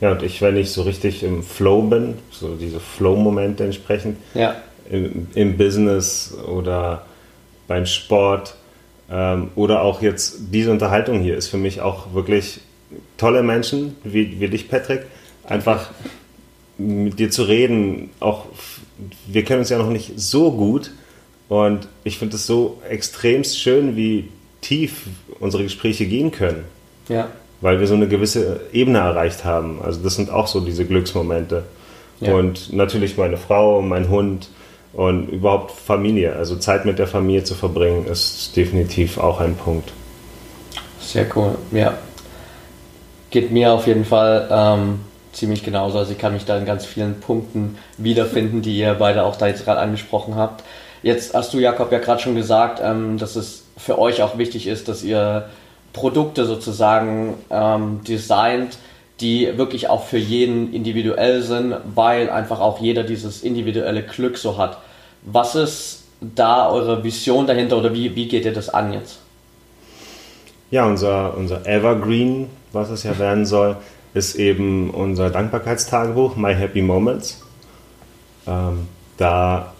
[0.00, 4.56] Ja, und ich, wenn ich so richtig im Flow bin, so diese Flow-Momente entsprechend, ja.
[4.90, 7.06] im, im, Business oder
[7.66, 8.56] beim Sport
[9.10, 12.60] ähm, oder auch jetzt diese Unterhaltung hier ist für mich auch wirklich
[13.16, 15.06] tolle Menschen wie, wie dich, Patrick.
[15.44, 15.90] Einfach
[16.76, 18.44] mit dir zu reden, auch
[19.26, 20.92] wir kennen uns ja noch nicht so gut
[21.48, 24.28] und ich finde es so extremst schön, wie
[24.60, 25.06] tief
[25.38, 26.64] unsere Gespräche gehen können.
[27.08, 27.28] Ja.
[27.60, 29.80] Weil wir so eine gewisse Ebene erreicht haben.
[29.82, 31.64] Also das sind auch so diese Glücksmomente.
[32.20, 32.34] Ja.
[32.34, 34.48] Und natürlich meine Frau, mein Hund
[34.92, 36.34] und überhaupt Familie.
[36.34, 39.92] Also Zeit mit der Familie zu verbringen, ist definitiv auch ein Punkt.
[41.00, 41.96] Sehr cool, ja.
[43.30, 45.00] Geht mir auf jeden Fall ähm,
[45.36, 45.98] ziemlich genauso.
[45.98, 49.46] Also ich kann mich da in ganz vielen Punkten wiederfinden, die ihr beide auch da
[49.46, 50.64] jetzt gerade angesprochen habt.
[51.02, 54.66] Jetzt hast du, Jakob, ja gerade schon gesagt, ähm, dass es für euch auch wichtig
[54.66, 55.48] ist, dass ihr
[55.92, 58.78] Produkte sozusagen ähm, designt,
[59.20, 64.58] die wirklich auch für jeden individuell sind, weil einfach auch jeder dieses individuelle Glück so
[64.58, 64.78] hat.
[65.22, 69.18] Was ist da eure Vision dahinter oder wie, wie geht ihr das an jetzt?
[70.70, 73.76] Ja, unser, unser Evergreen, was es ja werden soll,
[74.16, 77.42] ist eben unser Dankbarkeitstagebuch, My Happy Moments.
[78.46, 79.74] Ähm, da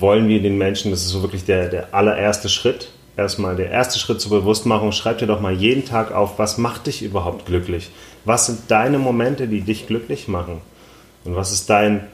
[0.00, 3.98] wollen wir den Menschen, das ist so wirklich der, der allererste Schritt, erstmal der erste
[3.98, 7.90] Schritt zur Bewusstmachung, schreib dir doch mal jeden Tag auf, was macht dich überhaupt glücklich?
[8.24, 10.62] Was sind deine Momente, die dich glücklich machen?
[11.24, 12.06] Und was ist dein,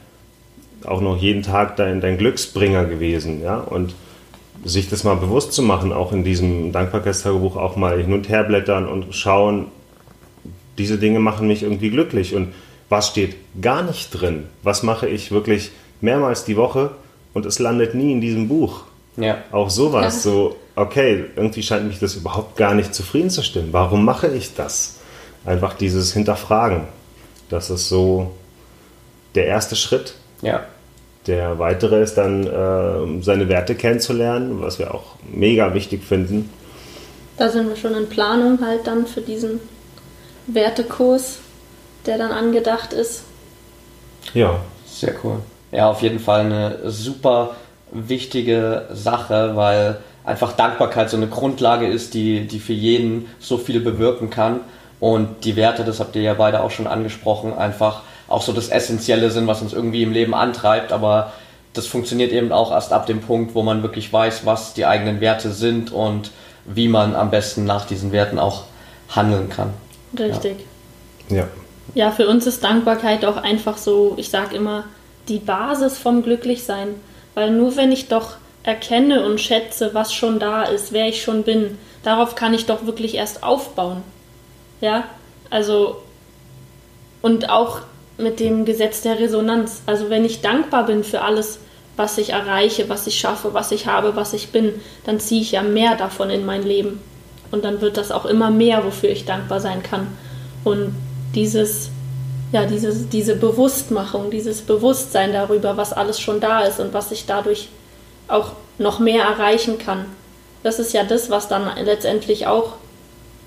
[0.84, 3.40] auch noch jeden Tag dein, dein Glücksbringer gewesen?
[3.40, 3.58] Ja?
[3.58, 3.94] Und
[4.64, 8.42] sich das mal bewusst zu machen, auch in diesem Dankbarkeitstagebuch auch mal hin und her
[8.42, 9.66] blättern und schauen,
[10.80, 12.34] diese Dinge machen mich irgendwie glücklich.
[12.34, 12.54] Und
[12.88, 14.44] was steht gar nicht drin?
[14.62, 16.92] Was mache ich wirklich mehrmals die Woche
[17.34, 18.84] und es landet nie in diesem Buch?
[19.16, 19.38] Ja.
[19.52, 23.72] Auch sowas, so, okay, irgendwie scheint mich das überhaupt gar nicht zufriedenzustimmen.
[23.72, 24.96] Warum mache ich das?
[25.44, 26.84] Einfach dieses Hinterfragen.
[27.50, 28.30] Das ist so
[29.34, 30.14] der erste Schritt.
[30.40, 30.64] Ja.
[31.26, 36.48] Der weitere ist dann, äh, seine Werte kennenzulernen, was wir auch mega wichtig finden.
[37.36, 39.60] Da sind wir schon in Planung halt dann für diesen
[40.54, 41.38] Wertekurs,
[42.06, 43.22] der dann angedacht ist.
[44.34, 44.60] Ja.
[45.00, 45.38] Sehr cool.
[45.72, 47.56] Ja, auf jeden Fall eine super
[47.92, 53.80] wichtige Sache, weil einfach Dankbarkeit so eine Grundlage ist, die, die für jeden so viel
[53.80, 54.60] bewirken kann.
[54.98, 58.68] Und die Werte, das habt ihr ja beide auch schon angesprochen, einfach auch so das
[58.68, 60.92] Essentielle sind, was uns irgendwie im Leben antreibt.
[60.92, 61.32] Aber
[61.72, 65.20] das funktioniert eben auch erst ab dem Punkt, wo man wirklich weiß, was die eigenen
[65.20, 66.30] Werte sind und
[66.66, 68.64] wie man am besten nach diesen Werten auch
[69.08, 69.72] handeln kann.
[70.18, 70.56] Richtig.
[71.28, 71.48] Ja.
[71.94, 74.84] Ja, für uns ist Dankbarkeit auch einfach so, ich sage immer,
[75.28, 76.94] die Basis vom Glücklichsein.
[77.34, 81.42] Weil nur wenn ich doch erkenne und schätze, was schon da ist, wer ich schon
[81.42, 84.02] bin, darauf kann ich doch wirklich erst aufbauen.
[84.80, 85.04] Ja,
[85.48, 85.96] also
[87.22, 87.80] und auch
[88.18, 89.82] mit dem Gesetz der Resonanz.
[89.86, 91.58] Also wenn ich dankbar bin für alles,
[91.96, 95.52] was ich erreiche, was ich schaffe, was ich habe, was ich bin, dann ziehe ich
[95.52, 97.00] ja mehr davon in mein Leben.
[97.50, 100.06] Und dann wird das auch immer mehr, wofür ich dankbar sein kann.
[100.64, 100.94] Und
[101.34, 101.90] dieses,
[102.52, 107.26] ja, dieses, diese Bewusstmachung, dieses Bewusstsein darüber, was alles schon da ist und was ich
[107.26, 107.68] dadurch
[108.28, 110.06] auch noch mehr erreichen kann.
[110.62, 112.74] Das ist ja das, was dann letztendlich auch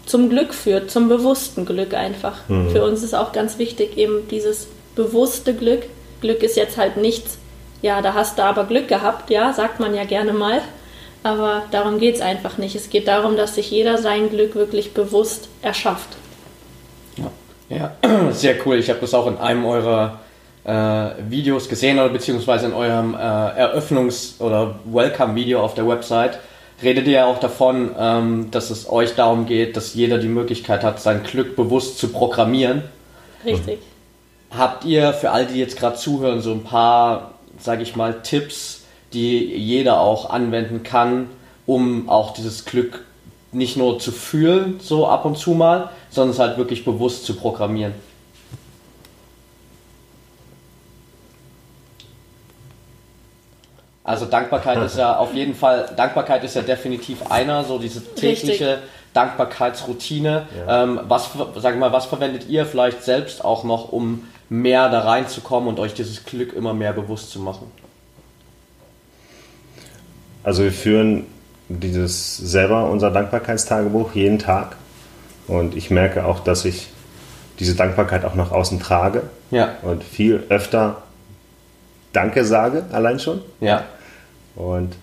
[0.05, 2.37] zum Glück führt, zum bewussten Glück einfach.
[2.47, 2.71] Mhm.
[2.71, 5.83] Für uns ist auch ganz wichtig eben dieses bewusste Glück.
[6.21, 7.37] Glück ist jetzt halt nichts,
[7.81, 10.61] ja, da hast du aber Glück gehabt, ja, sagt man ja gerne mal.
[11.23, 12.75] Aber darum geht es einfach nicht.
[12.75, 16.09] Es geht darum, dass sich jeder sein Glück wirklich bewusst erschafft.
[17.17, 18.31] Ja, ja.
[18.31, 18.77] sehr cool.
[18.77, 20.19] Ich habe das auch in einem eurer
[20.65, 20.71] äh,
[21.29, 26.39] Videos gesehen oder beziehungsweise in eurem äh, Eröffnungs- oder Welcome-Video auf der Website
[26.81, 30.83] redet ihr ja auch davon, ähm, dass es euch darum geht, dass jeder die Möglichkeit
[30.83, 32.83] hat, sein Glück bewusst zu programmieren.
[33.45, 33.79] Richtig.
[34.51, 38.82] Habt ihr für all die jetzt gerade zuhören so ein paar, sage ich mal, Tipps,
[39.13, 41.29] die jeder auch anwenden kann,
[41.65, 43.05] um auch dieses Glück
[43.51, 47.35] nicht nur zu fühlen, so ab und zu mal, sondern es halt wirklich bewusst zu
[47.35, 47.93] programmieren?
[54.03, 58.73] Also Dankbarkeit ist ja auf jeden Fall, Dankbarkeit ist ja definitiv einer, so diese tägliche
[58.73, 58.89] Richtig.
[59.13, 60.47] Dankbarkeitsroutine.
[60.67, 65.69] Ähm, was, sag mal, was verwendet ihr vielleicht selbst auch noch, um mehr da reinzukommen
[65.69, 67.71] und euch dieses Glück immer mehr bewusst zu machen?
[70.43, 71.25] Also wir führen
[71.69, 74.75] dieses selber unser Dankbarkeitstagebuch jeden Tag.
[75.47, 76.87] Und ich merke auch, dass ich
[77.59, 81.03] diese Dankbarkeit auch nach außen trage Ja, und viel öfter
[82.11, 83.41] Danke sage, allein schon.
[83.59, 83.85] ja,
[84.55, 84.95] Und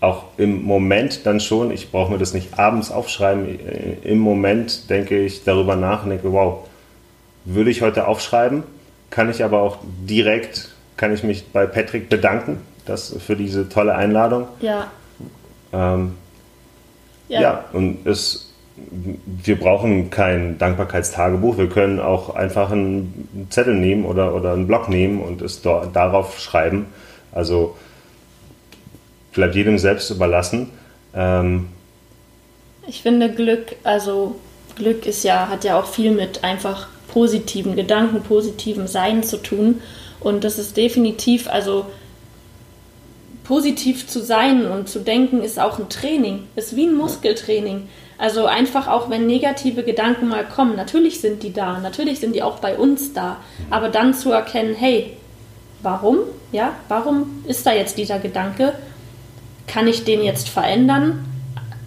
[0.00, 3.58] auch im Moment dann schon, ich brauche mir das nicht abends aufschreiben,
[4.02, 6.66] im Moment denke ich darüber nach und denke, wow,
[7.44, 8.62] würde ich heute aufschreiben,
[9.10, 13.94] kann ich aber auch direkt, kann ich mich bei Patrick bedanken das, für diese tolle
[13.94, 14.48] Einladung.
[14.60, 14.88] Ja.
[15.72, 16.14] Ähm,
[17.28, 17.40] Ja.
[17.40, 17.64] ja.
[17.72, 21.58] und es, wir brauchen kein Dankbarkeitstagebuch.
[21.58, 25.82] Wir können auch einfach einen Zettel nehmen oder, oder einen Block nehmen und es do,
[25.92, 26.86] darauf schreiben.
[27.32, 27.76] Also
[29.32, 30.70] bleibt jedem selbst überlassen.
[31.14, 31.68] Ähm,
[32.88, 34.36] Ich finde Glück, also
[34.76, 39.80] Glück ist ja, hat ja auch viel mit einfach positiven Gedanken, positivem Sein zu tun.
[40.20, 41.86] Und das ist definitiv, also
[43.50, 47.88] positiv zu sein und zu denken, ist auch ein Training, ist wie ein Muskeltraining.
[48.16, 52.44] Also einfach auch, wenn negative Gedanken mal kommen, natürlich sind die da, natürlich sind die
[52.44, 55.16] auch bei uns da, aber dann zu erkennen, hey,
[55.82, 56.18] warum?
[56.52, 58.72] Ja, warum ist da jetzt dieser Gedanke?
[59.66, 61.24] Kann ich den jetzt verändern?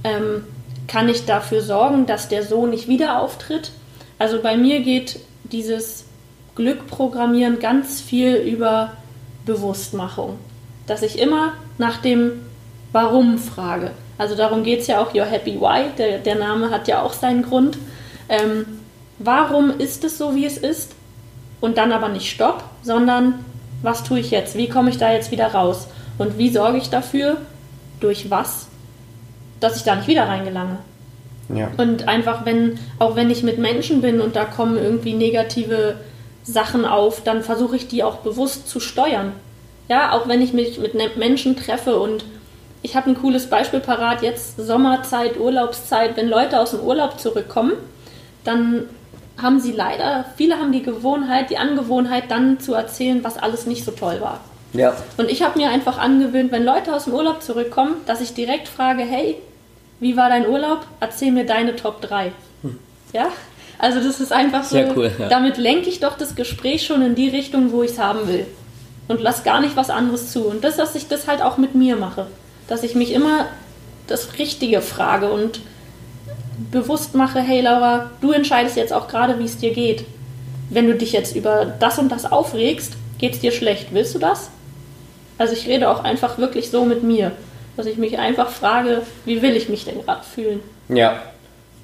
[0.03, 0.43] Ähm,
[0.89, 3.71] kann ich dafür sorgen, dass der so nicht wieder auftritt?
[4.19, 6.03] Also bei mir geht dieses
[6.55, 8.97] Glückprogrammieren ganz viel über
[9.45, 10.37] Bewusstmachung.
[10.87, 12.41] Dass ich immer nach dem
[12.91, 13.91] Warum frage.
[14.17, 17.13] Also darum geht es ja auch Your Happy Why, der, der Name hat ja auch
[17.13, 17.77] seinen Grund.
[18.29, 18.65] Ähm,
[19.19, 20.91] warum ist es so, wie es ist?
[21.59, 23.43] Und dann aber nicht Stopp, sondern
[23.81, 24.55] was tue ich jetzt?
[24.55, 25.87] Wie komme ich da jetzt wieder raus?
[26.17, 27.37] Und wie sorge ich dafür?
[27.99, 28.67] Durch was?
[29.59, 30.77] Dass ich da nicht wieder reingelange.
[31.53, 31.71] ja.
[31.77, 35.95] Und einfach, wenn, auch wenn ich mit Menschen bin und da kommen irgendwie negative
[36.43, 39.31] Sachen auf, dann versuche ich die auch bewusst zu steuern.
[39.89, 42.25] Ja, auch wenn ich mich mit Menschen treffe und
[42.81, 47.73] ich habe ein cooles Beispiel parat, jetzt Sommerzeit, Urlaubszeit, wenn Leute aus dem Urlaub zurückkommen,
[48.43, 48.83] dann
[49.41, 53.83] haben sie leider, viele haben die Gewohnheit, die Angewohnheit, dann zu erzählen, was alles nicht
[53.83, 54.41] so toll war.
[54.73, 58.33] Ja, Und ich habe mir einfach angewöhnt, wenn Leute aus dem Urlaub zurückkommen, dass ich
[58.33, 59.37] direkt frage, hey,
[59.99, 60.85] wie war dein Urlaub?
[60.99, 62.31] Erzähl mir deine Top 3.
[63.13, 63.27] Ja?
[63.77, 65.29] Also das ist einfach so, cool, ja.
[65.29, 68.45] damit lenke ich doch das Gespräch schon in die Richtung, wo ich es haben will.
[69.07, 70.45] Und lass gar nicht was anderes zu.
[70.45, 72.27] Und das, dass ich das halt auch mit mir mache.
[72.67, 73.47] Dass ich mich immer
[74.07, 75.59] das Richtige frage und
[76.71, 80.05] bewusst mache, hey Laura, du entscheidest jetzt auch gerade, wie es dir geht.
[80.69, 83.87] Wenn du dich jetzt über das und das aufregst, geht es dir schlecht.
[83.91, 84.49] Willst du das?
[85.37, 87.31] Also ich rede auch einfach wirklich so mit mir,
[87.75, 90.59] dass ich mich einfach frage, wie will ich mich denn gerade fühlen?
[90.89, 91.21] Ja,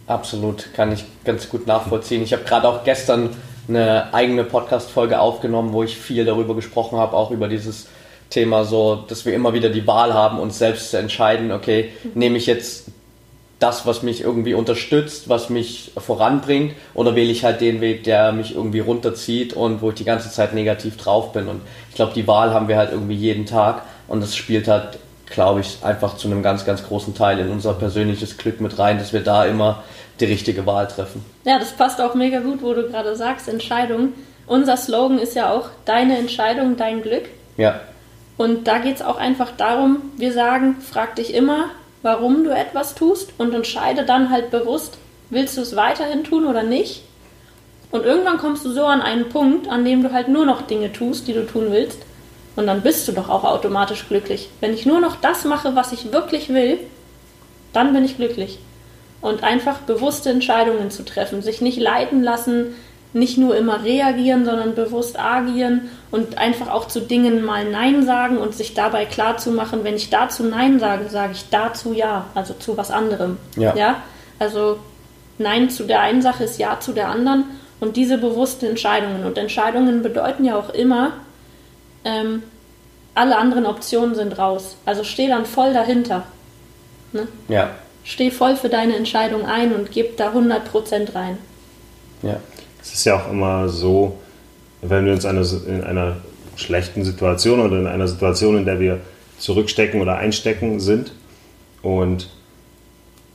[0.08, 0.73] absolut.
[0.73, 2.23] Kann ich ganz gut nachvollziehen.
[2.23, 3.36] Ich habe gerade auch gestern
[3.69, 7.88] eine eigene Podcast-Folge aufgenommen, wo ich viel darüber gesprochen habe, auch über dieses
[8.29, 12.38] Thema so, dass wir immer wieder die Wahl haben, uns selbst zu entscheiden, okay, nehme
[12.38, 12.88] ich jetzt
[13.60, 18.32] das, was mich irgendwie unterstützt, was mich voranbringt, oder wähle ich halt den Weg, der
[18.32, 21.47] mich irgendwie runterzieht und wo ich die ganze Zeit negativ drauf bin.
[21.47, 24.99] Und ich glaube, die Wahl haben wir halt irgendwie jeden Tag und das spielt halt,
[25.29, 28.97] glaube ich, einfach zu einem ganz, ganz großen Teil in unser persönliches Glück mit rein,
[28.97, 29.83] dass wir da immer
[30.19, 31.23] die richtige Wahl treffen.
[31.45, 34.13] Ja, das passt auch mega gut, wo du gerade sagst, Entscheidung.
[34.47, 37.25] Unser Slogan ist ja auch deine Entscheidung, dein Glück.
[37.57, 37.79] Ja,
[38.37, 41.65] Und da geht es auch einfach darum, wir sagen, frag dich immer,
[42.01, 44.97] warum du etwas tust und entscheide dann halt bewusst,
[45.29, 47.03] willst du es weiterhin tun oder nicht?
[47.91, 50.93] Und irgendwann kommst du so an einen Punkt, an dem du halt nur noch Dinge
[50.93, 51.99] tust, die du tun willst.
[52.55, 54.49] Und dann bist du doch auch automatisch glücklich.
[54.59, 56.79] Wenn ich nur noch das mache, was ich wirklich will,
[57.73, 58.59] dann bin ich glücklich.
[59.21, 62.75] Und einfach bewusste Entscheidungen zu treffen, sich nicht leiten lassen,
[63.12, 68.38] nicht nur immer reagieren, sondern bewusst agieren und einfach auch zu Dingen mal Nein sagen
[68.38, 72.25] und sich dabei klar zu machen, wenn ich dazu Nein sage, sage ich dazu Ja,
[72.35, 73.38] also zu was anderem.
[73.55, 73.75] Ja.
[73.75, 74.03] ja?
[74.38, 74.79] Also
[75.39, 77.45] Nein zu der einen Sache ist Ja zu der anderen
[77.79, 79.25] Und diese bewussten Entscheidungen.
[79.25, 81.13] Und Entscheidungen bedeuten ja auch immer,
[82.05, 82.43] ähm,
[83.15, 84.75] alle anderen Optionen sind raus.
[84.85, 86.23] Also steh dann voll dahinter.
[87.12, 87.27] Ne?
[87.47, 87.71] Ja.
[88.03, 91.38] Steh voll für deine Entscheidung ein und gib da 100% rein.
[92.21, 92.39] Ja.
[92.81, 94.17] Es ist ja auch immer so,
[94.81, 96.17] wenn wir uns eine, in einer
[96.55, 98.99] schlechten Situation oder in einer Situation, in der wir
[99.38, 101.13] zurückstecken oder einstecken sind
[101.81, 102.29] und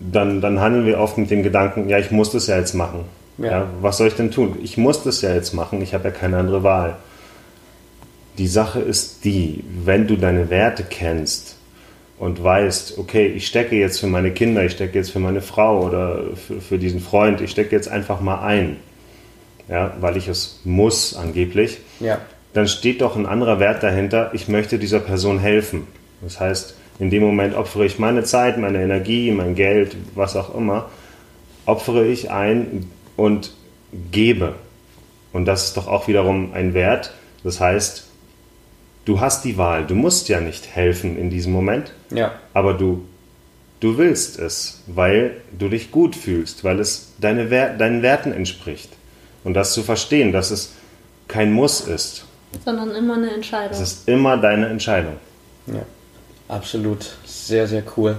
[0.00, 3.04] dann, dann handeln wir oft mit dem Gedanken, ja, ich muss das ja jetzt machen.
[3.38, 3.50] Ja.
[3.50, 3.66] Ja.
[3.80, 4.56] was soll ich denn tun?
[4.62, 6.96] Ich muss das ja jetzt machen, ich habe ja keine andere Wahl.
[8.38, 11.56] Die Sache ist die, wenn du deine Werte kennst
[12.18, 15.84] und weißt, okay, ich stecke jetzt für meine Kinder, ich stecke jetzt für meine Frau
[15.86, 18.76] oder für, für diesen Freund, ich stecke jetzt einfach mal ein,
[19.68, 22.18] ja, weil ich es muss angeblich, Ja.
[22.54, 25.86] dann steht doch ein anderer Wert dahinter, ich möchte dieser Person helfen.
[26.20, 30.54] Das heißt, in dem Moment opfere ich meine Zeit, meine Energie, mein Geld, was auch
[30.54, 30.88] immer,
[31.66, 33.52] opfere ich ein und
[34.10, 34.54] gebe.
[35.32, 37.12] Und das ist doch auch wiederum ein Wert.
[37.42, 38.08] Das heißt,
[39.04, 42.32] du hast die Wahl, du musst ja nicht helfen in diesem Moment, Ja.
[42.52, 43.04] aber du,
[43.80, 48.90] du willst es, weil du dich gut fühlst, weil es deine Wer deinen Werten entspricht.
[49.44, 50.72] Und das zu verstehen, dass es
[51.28, 52.24] kein Muss ist.
[52.64, 53.72] Sondern immer eine Entscheidung.
[53.72, 55.16] Es ist immer deine Entscheidung.
[55.66, 55.82] Ja,
[56.48, 57.10] absolut.
[57.26, 58.16] Sehr, sehr cool.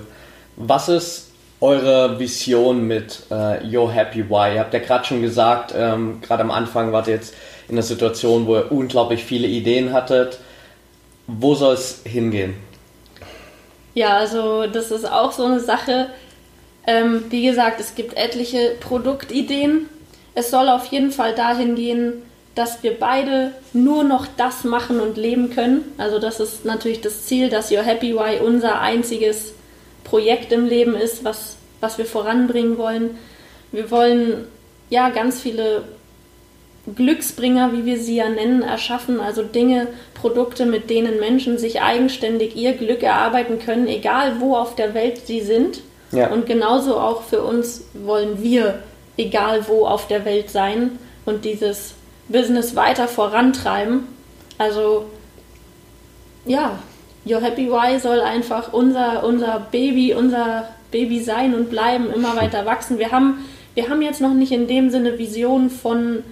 [0.55, 4.53] Was ist eure Vision mit äh, Your Happy Why?
[4.55, 7.33] Ihr habt ja gerade schon gesagt, ähm, gerade am Anfang wart ihr jetzt
[7.67, 10.39] in einer Situation, wo ihr unglaublich viele Ideen hattet.
[11.27, 12.55] Wo soll es hingehen?
[13.93, 16.09] Ja, also das ist auch so eine Sache.
[16.85, 19.89] Ähm, wie gesagt, es gibt etliche Produktideen.
[20.35, 22.21] Es soll auf jeden Fall dahin gehen,
[22.55, 25.83] dass wir beide nur noch das machen und leben können.
[25.97, 29.53] Also das ist natürlich das Ziel, dass Your Happy Why unser einziges
[30.03, 33.17] Projekt im Leben ist, was, was wir voranbringen wollen.
[33.71, 34.47] Wir wollen
[34.89, 35.83] ja ganz viele
[36.93, 42.55] Glücksbringer, wie wir sie ja nennen, erschaffen, also Dinge, Produkte, mit denen Menschen sich eigenständig
[42.55, 45.81] ihr Glück erarbeiten können, egal wo auf der Welt sie sind.
[46.11, 46.29] Ja.
[46.29, 48.83] Und genauso auch für uns wollen wir,
[49.17, 51.95] egal wo auf der Welt sein und dieses
[52.27, 54.03] Business weiter vorantreiben.
[54.57, 55.05] Also
[56.45, 56.79] ja,
[57.25, 62.65] Your Happy Why soll einfach unser, unser Baby, unser Baby sein und bleiben, immer weiter
[62.65, 62.99] wachsen.
[62.99, 66.23] Wir haben, wir haben jetzt noch nicht in dem Sinne Visionen von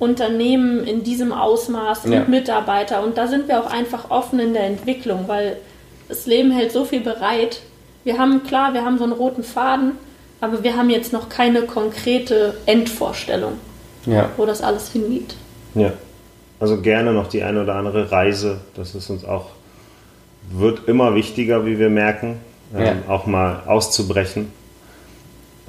[0.00, 2.24] Unternehmen in diesem Ausmaß und Ja.
[2.26, 3.04] Mitarbeiter.
[3.04, 5.58] Und da sind wir auch einfach offen in der Entwicklung, weil
[6.08, 7.60] das Leben hält so viel bereit.
[8.02, 9.92] Wir haben, klar, wir haben so einen roten Faden,
[10.40, 13.52] aber wir haben jetzt noch keine konkrete Endvorstellung,
[14.06, 14.30] Ja.
[14.36, 15.36] wo das alles hingeht.
[15.74, 15.92] Ja.
[16.58, 18.60] Also gerne noch die eine oder andere Reise.
[18.74, 19.46] Das ist uns auch,
[20.50, 22.40] wird immer wichtiger, wie wir merken,
[22.74, 22.94] ähm, Ja.
[23.08, 24.50] auch mal auszubrechen.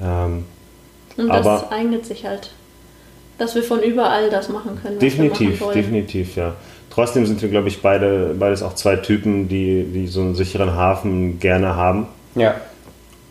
[0.02, 0.46] Ähm,
[1.18, 2.52] Und das Aber- eignet sich halt,
[3.42, 4.98] dass wir von überall das machen können.
[4.98, 5.76] Was wir definitiv, machen wollen.
[5.76, 6.54] definitiv, ja.
[6.92, 10.76] Trotzdem sind wir, glaube ich, beide, beides auch zwei Typen, die, die so einen sicheren
[10.76, 12.06] Hafen gerne haben.
[12.36, 12.62] Ja.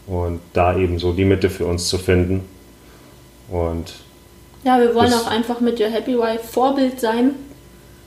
[0.08, 2.40] Und da eben so die Mitte für uns zu finden.
[3.50, 3.94] Und
[4.64, 7.36] Ja, wir wollen auch einfach mit Your Happy Wife Vorbild sein.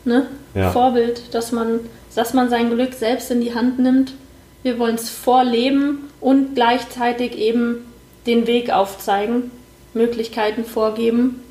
[0.04, 0.28] Ne?
[0.56, 0.72] Ja.
[0.72, 1.80] Vorbild, dass man,
[2.16, 4.14] dass man sein Glück selbst in die Hand nimmt.
[4.62, 7.86] Wir wollen es vorleben und gleichzeitig eben
[8.28, 9.52] den Weg aufzeigen,
[9.94, 11.43] Möglichkeiten vorgeben.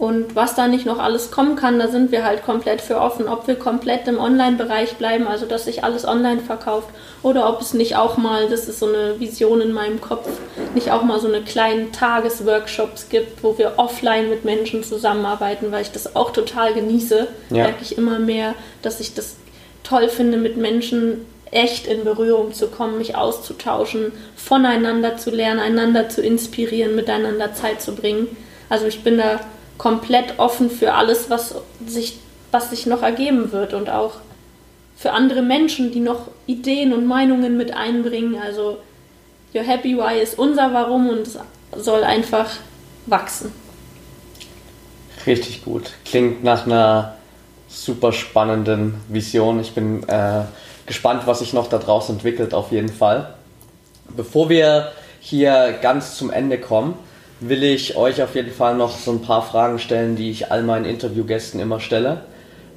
[0.00, 3.28] Und was da nicht noch alles kommen kann, da sind wir halt komplett für offen.
[3.28, 6.88] Ob wir komplett im Online-Bereich bleiben, also dass sich alles online verkauft,
[7.22, 10.26] oder ob es nicht auch mal, das ist so eine Vision in meinem Kopf,
[10.74, 15.82] nicht auch mal so eine kleinen Tagesworkshops gibt, wo wir offline mit Menschen zusammenarbeiten, weil
[15.82, 17.28] ich das auch total genieße.
[17.50, 17.64] Ja.
[17.64, 19.36] Merke ich immer mehr, dass ich das
[19.82, 26.08] toll finde, mit Menschen echt in Berührung zu kommen, mich auszutauschen, voneinander zu lernen, einander
[26.08, 28.34] zu inspirieren, miteinander Zeit zu bringen.
[28.70, 29.40] Also ich bin da
[29.80, 31.54] komplett offen für alles, was
[31.86, 32.18] sich,
[32.50, 34.12] was sich noch ergeben wird und auch
[34.94, 38.36] für andere Menschen, die noch Ideen und Meinungen mit einbringen.
[38.38, 38.76] Also
[39.54, 41.26] Your Happy Why ist unser Warum und
[41.74, 42.50] soll einfach
[43.06, 43.54] wachsen.
[45.26, 45.92] Richtig gut.
[46.04, 47.14] Klingt nach einer
[47.66, 49.60] super spannenden Vision.
[49.60, 50.42] Ich bin äh,
[50.84, 53.32] gespannt, was sich noch da draus entwickelt, auf jeden Fall.
[54.14, 56.98] Bevor wir hier ganz zum Ende kommen,
[57.40, 60.62] will ich euch auf jeden Fall noch so ein paar Fragen stellen, die ich all
[60.62, 62.22] meinen Interviewgästen immer stelle.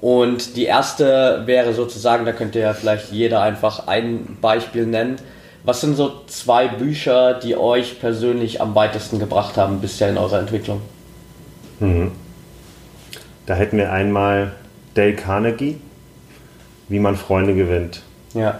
[0.01, 5.17] Und die erste wäre sozusagen, da könnt ihr ja vielleicht jeder einfach ein Beispiel nennen.
[5.63, 10.39] Was sind so zwei Bücher, die euch persönlich am weitesten gebracht haben bisher in eurer
[10.39, 10.81] Entwicklung?
[13.45, 14.53] da hätten wir einmal
[14.93, 15.77] Dale Carnegie,
[16.87, 18.01] wie man Freunde gewinnt.
[18.33, 18.59] Ja,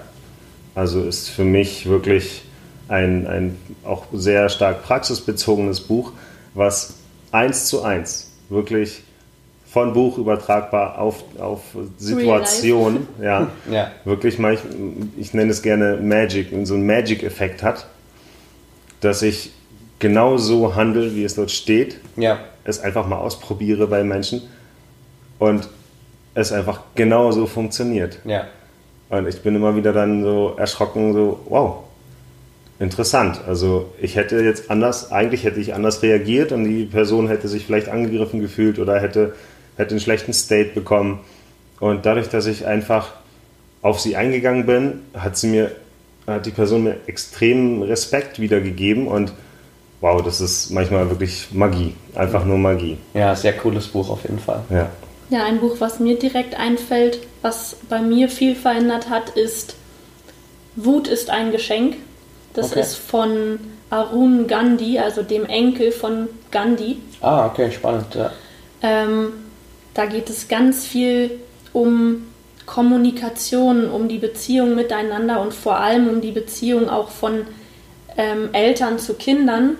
[0.76, 2.44] Also ist für mich wirklich
[2.88, 6.12] ein, ein auch sehr stark praxisbezogenes Buch,
[6.54, 6.96] was
[7.32, 9.04] eins zu eins wirklich
[9.66, 11.62] von Buch übertragbar auf, auf
[11.98, 14.60] Situation, ja, ja, wirklich mal, ich,
[15.18, 17.88] ich nenne es gerne Magic, so einen Magic-Effekt hat,
[19.02, 19.52] dass ich
[19.98, 22.38] genau so handle, wie es dort steht, ja.
[22.66, 24.44] es einfach mal ausprobiere bei Menschen
[25.40, 25.68] und
[26.36, 28.20] es einfach genau so funktioniert.
[28.26, 28.46] Ja.
[29.10, 31.84] Und ich bin immer wieder dann so erschrocken, so, wow,
[32.84, 33.42] interessant.
[33.48, 37.66] Also ich hätte jetzt anders, eigentlich hätte ich anders reagiert und die Person hätte sich
[37.66, 39.34] vielleicht angegriffen gefühlt oder hätte
[39.76, 41.20] hätte einen schlechten State bekommen.
[41.80, 43.14] Und dadurch, dass ich einfach
[43.82, 45.72] auf sie eingegangen bin, hat sie mir,
[46.28, 49.34] hat die Person mir extremen Respekt wiedergegeben und
[50.00, 51.96] wow, das ist manchmal wirklich Magie.
[52.16, 52.98] Einfach nur Magie.
[53.14, 54.62] Ja, sehr cooles Buch auf jeden Fall.
[54.70, 54.90] Ja.
[55.30, 59.76] Ja, ein Buch, was mir direkt einfällt, was bei mir viel verändert hat, ist
[60.76, 61.96] Wut ist ein Geschenk.
[62.54, 62.82] Das okay.
[62.82, 66.98] ist von Arun Gandhi, also dem Enkel von Gandhi.
[67.22, 68.32] Ah, okay, spannend, ja.
[68.82, 69.34] Ähm,
[69.94, 71.40] da geht es ganz viel
[71.72, 72.28] um
[72.66, 77.46] Kommunikation, um die Beziehung miteinander und vor allem um die Beziehung auch von
[78.18, 79.78] ähm, Eltern zu Kindern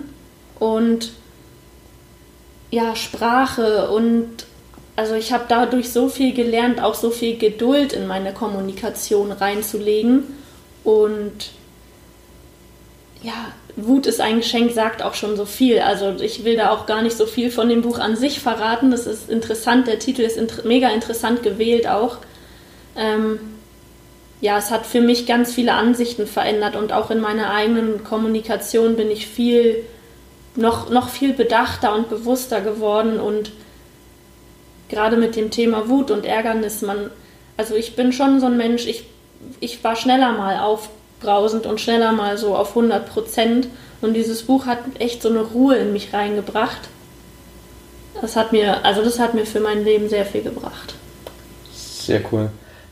[0.58, 1.12] und
[2.70, 4.46] ja, Sprache und
[4.96, 10.24] also ich habe dadurch so viel gelernt, auch so viel Geduld in meine Kommunikation reinzulegen
[10.84, 11.50] und
[13.24, 15.80] ja, Wut ist ein Geschenk sagt auch schon so viel.
[15.80, 18.90] Also ich will da auch gar nicht so viel von dem Buch an sich verraten.
[18.90, 22.18] Das ist interessant, der Titel ist int mega interessant gewählt auch.
[22.96, 23.38] Ähm,
[24.42, 28.94] ja, es hat für mich ganz viele Ansichten verändert und auch in meiner eigenen Kommunikation
[28.94, 29.84] bin ich viel,
[30.54, 33.52] noch, noch viel bedachter und bewusster geworden und
[34.90, 37.10] gerade mit dem Thema Wut und Ärgernis, man,
[37.56, 39.06] also ich bin schon so ein Mensch, ich,
[39.60, 40.90] ich war schneller mal auf
[41.24, 43.68] brausend und schneller mal so auf 100 Prozent.
[44.00, 46.88] Und dieses Buch hat echt so eine Ruhe in mich reingebracht.
[48.20, 50.94] Das hat mir, also das hat mir für mein Leben sehr viel gebracht.
[51.72, 52.50] Sehr cool.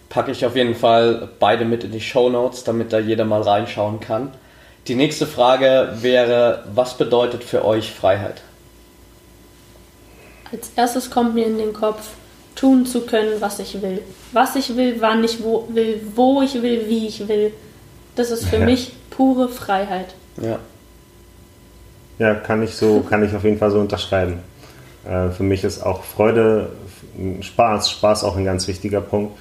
[0.08, 3.42] Packe ich auf jeden Fall beide mit in die Show Notes, damit da jeder mal
[3.42, 4.32] reinschauen kann.
[4.88, 8.42] Die nächste Frage wäre, was bedeutet für euch Freiheit?
[10.50, 12.08] Als erstes kommt mir in den Kopf,
[12.56, 14.02] tun zu können, was ich will.
[14.32, 17.52] Was ich will, wann ich wo will, wo ich will, wie ich will.
[18.14, 18.64] Das ist für ja.
[18.64, 20.14] mich pure Freiheit.
[20.40, 20.58] Ja.
[22.18, 24.40] Ja, kann ich so, kann ich auf jeden Fall so unterschreiben.
[25.04, 26.70] Äh, für mich ist auch Freude,
[27.40, 29.36] Spaß, Spaß auch ein ganz wichtiger Punkt.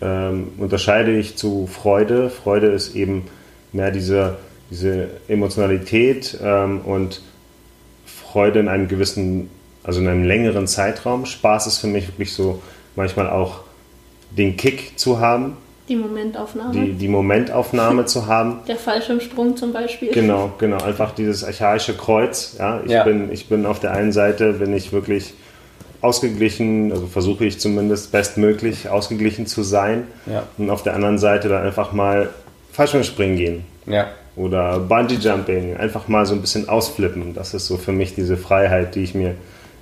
[0.00, 2.30] Ähm, unterscheide ich zu Freude.
[2.30, 3.24] Freude ist eben
[3.72, 4.36] mehr diese,
[4.70, 7.22] diese Emotionalität ähm, und
[8.04, 9.50] Freude in einem gewissen,
[9.82, 11.24] also in einem längeren Zeitraum.
[11.24, 12.62] Spaß ist für mich wirklich so
[12.94, 13.60] manchmal auch
[14.30, 15.56] den Kick zu haben,
[15.88, 16.72] die Momentaufnahme.
[16.72, 18.60] Die, die Momentaufnahme zu haben.
[18.66, 20.10] Der Fallschirmsprung zum Beispiel.
[20.10, 20.82] Genau, genau.
[20.82, 22.56] Einfach dieses archaische Kreuz.
[22.58, 23.04] Ja, ich, ja.
[23.04, 25.34] Bin, ich bin auf der einen Seite, bin ich wirklich
[26.00, 30.08] ausgeglichen, also versuche ich zumindest bestmöglich ausgeglichen zu sein.
[30.26, 30.44] Ja.
[30.58, 32.30] Und auf der anderen Seite dann einfach mal
[32.72, 33.64] Fallschirmspringen gehen.
[33.86, 34.08] Ja.
[34.34, 35.76] Oder Bungee Jumping.
[35.76, 37.34] Einfach mal so ein bisschen ausflippen.
[37.34, 39.34] Das ist so für mich diese Freiheit, die ich mir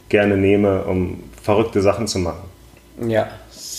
[0.08, 2.42] gerne nehme, um verrückte Sachen zu machen.
[3.08, 3.28] Ja,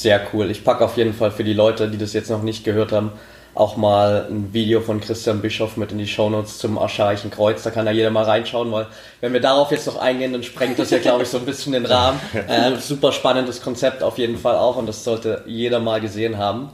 [0.05, 0.51] sehr cool.
[0.51, 3.13] Ich packe auf jeden Fall für die Leute, die das jetzt noch nicht gehört haben,
[3.55, 7.63] auch mal ein Video von Christian Bischoff mit in die Shownotes zum Archaischen Kreuz.
[7.63, 8.85] Da kann ja jeder mal reinschauen, weil
[9.21, 11.73] wenn wir darauf jetzt noch eingehen, dann sprengt das ja, glaube ich, so ein bisschen
[11.73, 12.19] den Rahmen.
[12.47, 16.69] Äh, super spannendes Konzept auf jeden Fall auch und das sollte jeder mal gesehen haben.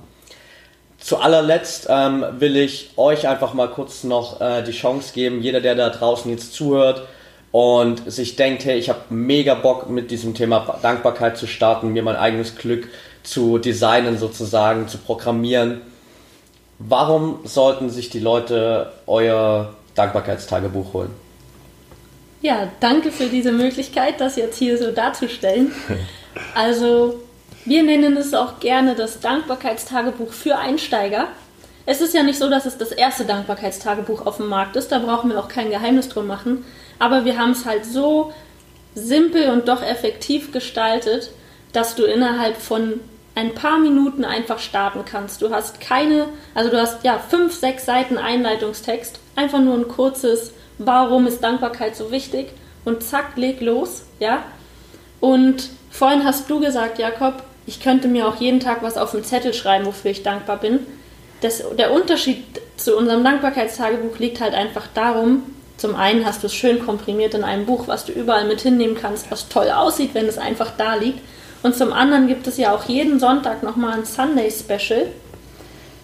[0.97, 5.61] Zu allerletzt ähm, will ich euch einfach mal kurz noch äh, die Chance geben, jeder,
[5.61, 7.07] der da draußen jetzt zuhört,
[7.51, 12.03] und sich denkt, hey, ich habe mega Bock mit diesem Thema Dankbarkeit zu starten, mir
[12.03, 12.87] mein eigenes Glück
[13.23, 15.81] zu designen sozusagen, zu programmieren.
[16.79, 21.11] Warum sollten sich die Leute euer Dankbarkeitstagebuch holen?
[22.41, 25.71] Ja, danke für diese Möglichkeit, das jetzt hier so darzustellen.
[26.55, 27.19] Also,
[27.65, 31.27] wir nennen es auch gerne das Dankbarkeitstagebuch für Einsteiger.
[31.85, 34.99] Es ist ja nicht so, dass es das erste Dankbarkeitstagebuch auf dem Markt ist, da
[34.99, 36.63] brauchen wir auch kein Geheimnis drum machen.
[36.99, 38.31] Aber wir haben es halt so
[38.95, 41.31] simpel und doch effektiv gestaltet,
[41.73, 43.01] dass du innerhalb von
[43.35, 45.41] ein paar Minuten einfach starten kannst.
[45.41, 50.53] Du hast keine, also du hast ja fünf, sechs Seiten Einleitungstext, einfach nur ein kurzes,
[50.77, 52.47] warum ist Dankbarkeit so wichtig
[52.83, 54.43] und zack, leg los, ja.
[55.19, 59.23] Und vorhin hast du gesagt, Jakob, ich könnte mir auch jeden Tag was auf den
[59.23, 60.79] Zettel schreiben, wofür ich dankbar bin.
[61.41, 62.43] Das, der Unterschied
[62.75, 65.43] zu unserem Dankbarkeitstagebuch liegt halt einfach darum,
[65.77, 68.95] zum einen hast du es schön komprimiert in einem Buch, was du überall mit hinnehmen
[68.99, 71.19] kannst, was toll aussieht, wenn es einfach da liegt.
[71.63, 75.07] Und zum anderen gibt es ja auch jeden Sonntag nochmal ein Sunday Special.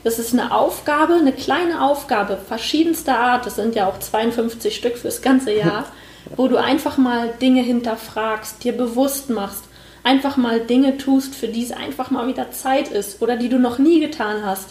[0.04, 3.46] Das ist eine Aufgabe, eine kleine Aufgabe verschiedenster Art.
[3.46, 5.86] Das sind ja auch 52 Stück fürs ganze Jahr.
[6.36, 9.64] wo du einfach mal Dinge hinterfragst, dir bewusst machst,
[10.04, 13.60] einfach mal Dinge tust, für die es einfach mal wieder Zeit ist oder die du
[13.60, 14.70] noch nie getan hast.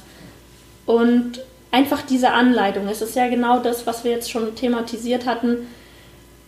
[0.84, 5.66] Und einfach diese Anleitung, es ist ja genau das, was wir jetzt schon thematisiert hatten.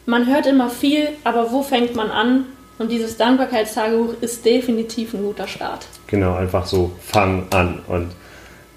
[0.07, 2.47] Man hört immer viel, aber wo fängt man an?
[2.79, 5.87] Und dieses Dankbarkeitstagebuch ist definitiv ein guter Start.
[6.07, 7.81] Genau, einfach so, fang an.
[7.89, 8.11] Und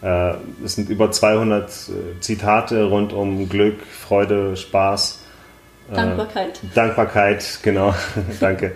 [0.02, 0.34] äh,
[0.66, 5.20] es sind über 200 äh, Zitate rund um Glück, Freude, Spaß.
[5.92, 6.60] Äh, Dankbarkeit.
[6.74, 7.94] Dankbarkeit, genau,
[8.40, 8.74] danke.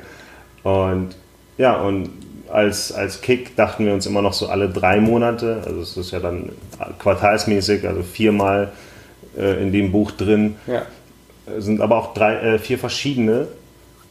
[0.61, 1.15] Und
[1.57, 2.09] ja, und
[2.51, 6.11] als, als Kick dachten wir uns immer noch so alle drei Monate, also es ist
[6.11, 6.51] ja dann
[6.99, 8.71] quartalsmäßig, also viermal
[9.35, 10.57] äh, in dem Buch drin.
[10.67, 10.83] Ja.
[11.57, 13.47] Es sind aber auch drei, äh, vier verschiedene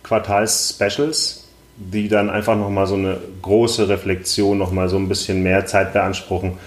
[0.04, 1.44] Quartals-Specials,
[1.76, 6.58] die dann einfach nochmal so eine große Reflexion, nochmal so ein bisschen mehr Zeit beanspruchen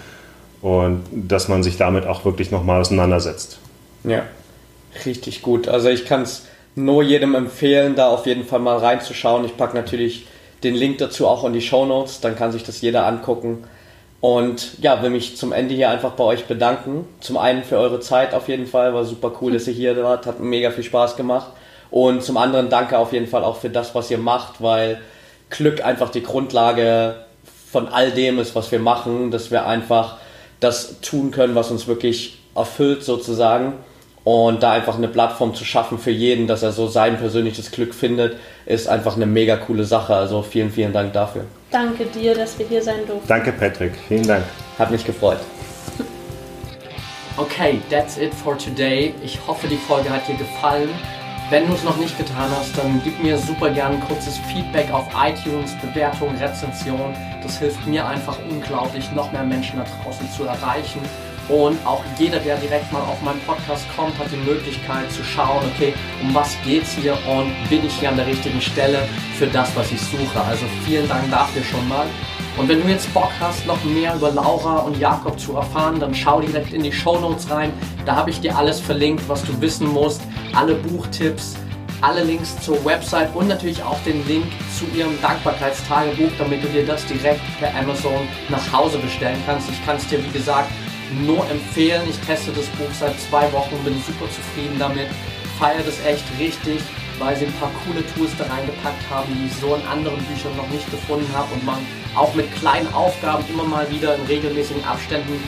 [0.60, 3.58] und dass man sich damit auch wirklich nochmal auseinandersetzt.
[4.04, 4.24] Ja,
[5.06, 5.68] richtig gut.
[5.68, 9.44] Also ich kann es nur jedem empfehlen, da auf jeden Fall mal reinzuschauen.
[9.44, 10.26] Ich packe natürlich
[10.62, 13.64] den Link dazu auch in die Show Notes, dann kann sich das jeder angucken.
[14.20, 17.06] Und ja, will mich zum Ende hier einfach bei euch bedanken.
[17.20, 20.26] Zum einen für eure Zeit auf jeden Fall, war super cool, dass ihr hier wart,
[20.26, 21.52] hat mega viel Spaß gemacht.
[21.90, 25.00] Und zum anderen danke auf jeden Fall auch für das, was ihr macht, weil
[25.50, 27.14] Glück einfach die Grundlage
[27.70, 30.16] von all dem ist, was wir machen, dass wir einfach
[30.60, 33.74] das tun können, was uns wirklich erfüllt sozusagen.
[34.24, 37.94] Und da einfach eine Plattform zu schaffen für jeden, dass er so sein persönliches Glück
[37.94, 38.36] findet,
[38.66, 40.14] ist einfach eine mega coole Sache.
[40.14, 41.44] Also vielen, vielen Dank dafür.
[41.70, 43.26] Danke dir, dass wir hier sein durften.
[43.26, 43.92] Danke, Patrick.
[44.06, 44.44] Vielen Dank.
[44.78, 45.38] Hat mich gefreut.
[47.38, 49.14] Okay, that's it for today.
[49.22, 50.90] Ich hoffe, die Folge hat dir gefallen.
[51.50, 54.92] Wenn du es noch nicht getan hast, dann gib mir super gerne ein kurzes Feedback
[54.92, 57.14] auf iTunes, Bewertung, Rezension.
[57.42, 61.00] Das hilft mir einfach unglaublich, noch mehr Menschen da draußen zu erreichen.
[61.48, 65.64] Und auch jeder, der direkt mal auf meinen Podcast kommt, hat die Möglichkeit zu schauen,
[65.74, 69.74] okay, um was geht's hier und bin ich hier an der richtigen Stelle für das,
[69.74, 70.38] was ich suche.
[70.46, 72.06] Also vielen Dank dafür schon mal.
[72.58, 76.12] Und wenn du jetzt Bock hast, noch mehr über Laura und Jakob zu erfahren, dann
[76.12, 77.72] schau direkt in die Show Notes rein.
[78.04, 80.22] Da habe ich dir alles verlinkt, was du wissen musst.
[80.54, 81.54] Alle Buchtipps,
[82.00, 84.46] alle Links zur Website und natürlich auch den Link
[84.76, 89.70] zu ihrem Dankbarkeitstagebuch, damit du dir das direkt per Amazon nach Hause bestellen kannst.
[89.70, 90.70] Ich kann es dir, wie gesagt,
[91.24, 92.02] nur empfehlen.
[92.10, 95.06] Ich teste das Buch seit zwei Wochen, bin super zufrieden damit,
[95.60, 96.80] feiere das echt richtig,
[97.20, 100.56] weil sie ein paar coole Tools da reingepackt haben, die ich so in anderen Büchern
[100.56, 101.78] noch nicht gefunden habe und man
[102.18, 105.40] auch mit kleinen Aufgaben immer mal wieder in regelmäßigen Abständen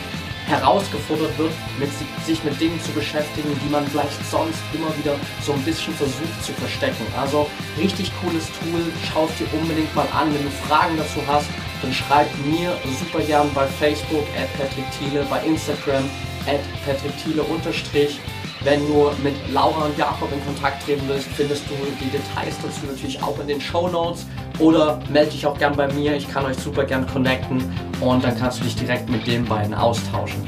[0.47, 1.91] herausgefordert wird, mit,
[2.27, 6.45] sich mit Dingen zu beschäftigen, die man vielleicht sonst immer wieder so ein bisschen versucht
[6.45, 7.07] zu verstecken.
[7.21, 7.49] Also
[7.79, 10.33] richtig cooles Tool, schau es dir unbedingt mal an.
[10.35, 11.47] Wenn du Fragen dazu hast,
[11.83, 16.05] dann schreib mir super gern bei Facebook at Patrick Thiele, bei Instagram
[16.47, 18.18] at Patrick Thiele unterstrich.
[18.62, 22.87] Wenn du mit Laura und Jakob in Kontakt treten willst, findest du die Details dazu
[22.87, 24.27] natürlich auch in den Show Notes.
[24.61, 27.62] Oder melde dich auch gern bei mir, ich kann euch super gern connecten
[28.00, 30.44] und dann kannst du dich direkt mit den beiden austauschen.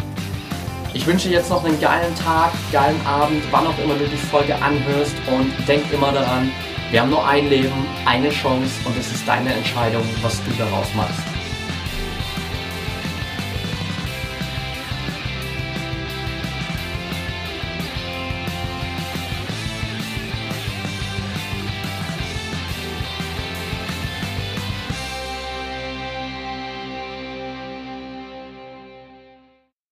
[0.92, 4.54] Ich wünsche jetzt noch einen geilen Tag, geilen Abend, wann auch immer du die Folge
[4.56, 6.50] anhörst und denk immer daran,
[6.90, 10.88] wir haben nur ein Leben, eine Chance und es ist deine Entscheidung, was du daraus
[10.94, 11.31] machst.